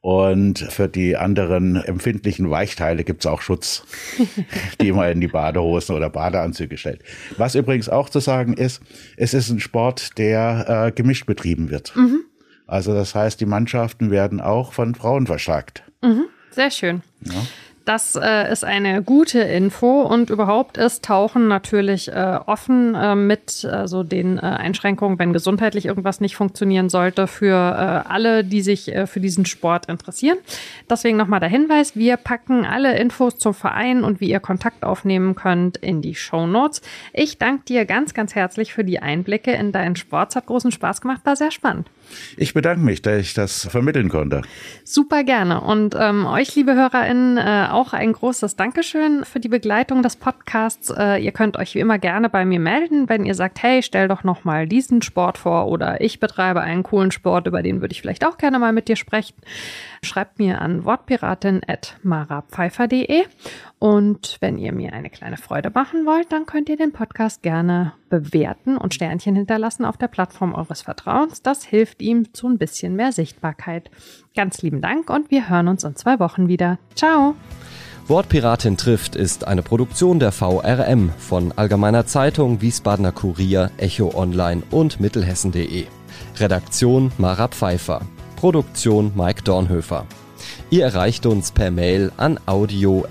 Und 0.00 0.58
für 0.58 0.86
die 0.86 1.16
anderen 1.16 1.76
empfindlichen 1.76 2.50
Weichteile 2.50 3.04
gibt's 3.04 3.24
auch 3.24 3.40
Schutz, 3.40 3.84
die 4.82 4.92
man 4.92 5.10
in 5.10 5.22
die 5.22 5.28
Badehosen 5.28 5.96
oder 5.96 6.10
Badeanzüge 6.10 6.76
stellt. 6.76 7.02
Was 7.38 7.54
übrigens 7.54 7.88
auch 7.88 8.10
zu 8.10 8.20
sagen 8.20 8.52
ist, 8.52 8.82
es 9.16 9.32
ist 9.32 9.48
ein 9.48 9.60
Sport, 9.60 10.18
der 10.18 10.88
äh, 10.88 10.92
gemischt 10.92 11.24
betrieben 11.24 11.70
wird. 11.70 11.96
Mhm. 11.96 12.20
Also 12.66 12.94
das 12.94 13.14
heißt, 13.14 13.40
die 13.40 13.46
Mannschaften 13.46 14.10
werden 14.10 14.40
auch 14.40 14.72
von 14.72 14.94
Frauen 14.94 15.26
verstärkt. 15.26 15.82
Mhm, 16.02 16.26
sehr 16.50 16.70
schön. 16.70 17.02
Ja. 17.22 17.34
Das 17.84 18.16
äh, 18.16 18.50
ist 18.50 18.64
eine 18.64 19.02
gute 19.02 19.40
Info 19.40 20.00
und 20.02 20.30
überhaupt 20.30 20.78
ist 20.78 21.04
Tauchen 21.04 21.48
natürlich 21.48 22.08
äh, 22.10 22.38
offen 22.46 22.94
äh, 22.94 23.14
mit 23.14 23.62
äh, 23.62 23.86
so 23.86 24.02
den 24.02 24.38
äh, 24.38 24.40
Einschränkungen, 24.40 25.18
wenn 25.18 25.34
gesundheitlich 25.34 25.84
irgendwas 25.84 26.18
nicht 26.22 26.34
funktionieren 26.34 26.88
sollte, 26.88 27.26
für 27.26 27.54
äh, 27.54 28.10
alle, 28.10 28.42
die 28.42 28.62
sich 28.62 28.90
äh, 28.90 29.06
für 29.06 29.20
diesen 29.20 29.44
Sport 29.44 29.86
interessieren. 29.86 30.38
Deswegen 30.88 31.18
nochmal 31.18 31.40
der 31.40 31.50
Hinweis, 31.50 31.94
wir 31.94 32.16
packen 32.16 32.64
alle 32.64 32.96
Infos 32.96 33.36
zum 33.36 33.52
Verein 33.52 34.02
und 34.02 34.18
wie 34.18 34.30
ihr 34.30 34.40
Kontakt 34.40 34.82
aufnehmen 34.82 35.34
könnt 35.34 35.76
in 35.76 36.00
die 36.00 36.14
Show 36.14 36.46
Notes. 36.46 36.80
Ich 37.12 37.36
danke 37.36 37.64
dir 37.66 37.84
ganz, 37.84 38.14
ganz 38.14 38.34
herzlich 38.34 38.72
für 38.72 38.84
die 38.84 39.00
Einblicke 39.00 39.52
in 39.52 39.72
deinen 39.72 39.96
Sport. 39.96 40.30
Es 40.30 40.36
hat 40.36 40.46
großen 40.46 40.72
Spaß 40.72 41.02
gemacht, 41.02 41.20
war 41.24 41.36
sehr 41.36 41.50
spannend. 41.50 41.90
Ich 42.36 42.54
bedanke 42.54 42.84
mich, 42.84 43.02
dass 43.02 43.20
ich 43.20 43.34
das 43.34 43.68
vermitteln 43.68 44.08
konnte. 44.08 44.42
Super 44.84 45.24
gerne. 45.24 45.60
Und 45.60 45.94
ähm, 45.98 46.26
euch, 46.26 46.54
liebe 46.56 46.74
HörerInnen, 46.74 47.38
äh, 47.38 47.68
auch 47.70 47.92
ein 47.92 48.12
großes 48.12 48.56
Dankeschön 48.56 49.24
für 49.24 49.40
die 49.40 49.48
Begleitung 49.48 50.02
des 50.02 50.16
Podcasts. 50.16 50.90
Äh, 50.90 51.24
ihr 51.24 51.32
könnt 51.32 51.56
euch 51.56 51.74
wie 51.74 51.80
immer 51.80 51.98
gerne 51.98 52.28
bei 52.28 52.44
mir 52.44 52.60
melden, 52.60 53.08
wenn 53.08 53.24
ihr 53.24 53.34
sagt, 53.34 53.62
hey, 53.62 53.82
stell 53.82 54.08
doch 54.08 54.24
noch 54.24 54.44
mal 54.44 54.66
diesen 54.66 55.00
Sport 55.02 55.38
vor 55.38 55.68
oder 55.68 56.00
ich 56.00 56.18
betreibe 56.20 56.60
einen 56.60 56.82
coolen 56.82 57.10
Sport, 57.10 57.46
über 57.46 57.62
den 57.62 57.80
würde 57.80 57.92
ich 57.92 58.00
vielleicht 58.00 58.26
auch 58.26 58.38
gerne 58.38 58.58
mal 58.58 58.72
mit 58.72 58.88
dir 58.88 58.96
sprechen. 58.96 59.36
Schreibt 60.02 60.38
mir 60.38 60.60
an 60.60 60.84
wortpiratin.marapfeifer.de 60.84 63.24
und 63.78 64.38
wenn 64.40 64.56
ihr 64.56 64.72
mir 64.72 64.94
eine 64.94 65.10
kleine 65.10 65.36
Freude 65.36 65.70
machen 65.70 66.06
wollt, 66.06 66.32
dann 66.32 66.46
könnt 66.46 66.70
ihr 66.70 66.76
den 66.76 66.92
Podcast 66.92 67.42
gerne 67.42 67.92
bewerten 68.08 68.76
und 68.76 68.94
Sternchen 68.94 69.36
hinterlassen 69.36 69.84
auf 69.84 69.98
der 69.98 70.08
Plattform 70.08 70.54
eures 70.54 70.82
Vertrauens. 70.82 71.42
Das 71.42 71.64
hilft 71.94 72.02
ihm 72.02 72.34
zu 72.34 72.48
ein 72.48 72.58
bisschen 72.58 72.96
mehr 72.96 73.12
Sichtbarkeit. 73.12 73.90
Ganz 74.34 74.62
lieben 74.62 74.80
Dank 74.80 75.10
und 75.10 75.30
wir 75.30 75.48
hören 75.48 75.68
uns 75.68 75.84
in 75.84 75.94
zwei 75.96 76.18
Wochen 76.18 76.48
wieder. 76.48 76.78
Ciao! 76.94 77.34
Wortpiratin 78.06 78.76
trifft 78.76 79.16
ist 79.16 79.46
eine 79.46 79.62
Produktion 79.62 80.18
der 80.18 80.30
VRM 80.30 81.10
von 81.18 81.52
Allgemeiner 81.52 82.04
Zeitung, 82.04 82.60
Wiesbadener 82.60 83.12
Kurier, 83.12 83.70
Echo 83.78 84.12
Online 84.14 84.62
und 84.70 85.00
Mittelhessen.de. 85.00 85.86
Redaktion 86.36 87.12
Mara 87.16 87.48
Pfeiffer. 87.48 88.02
Produktion 88.36 89.12
Mike 89.14 89.42
Dornhöfer. 89.42 90.04
Ihr 90.68 90.84
erreicht 90.84 91.24
uns 91.24 91.50
per 91.50 91.70
Mail 91.70 92.12
an 92.18 92.38
audio.vrm.de. 92.44 93.04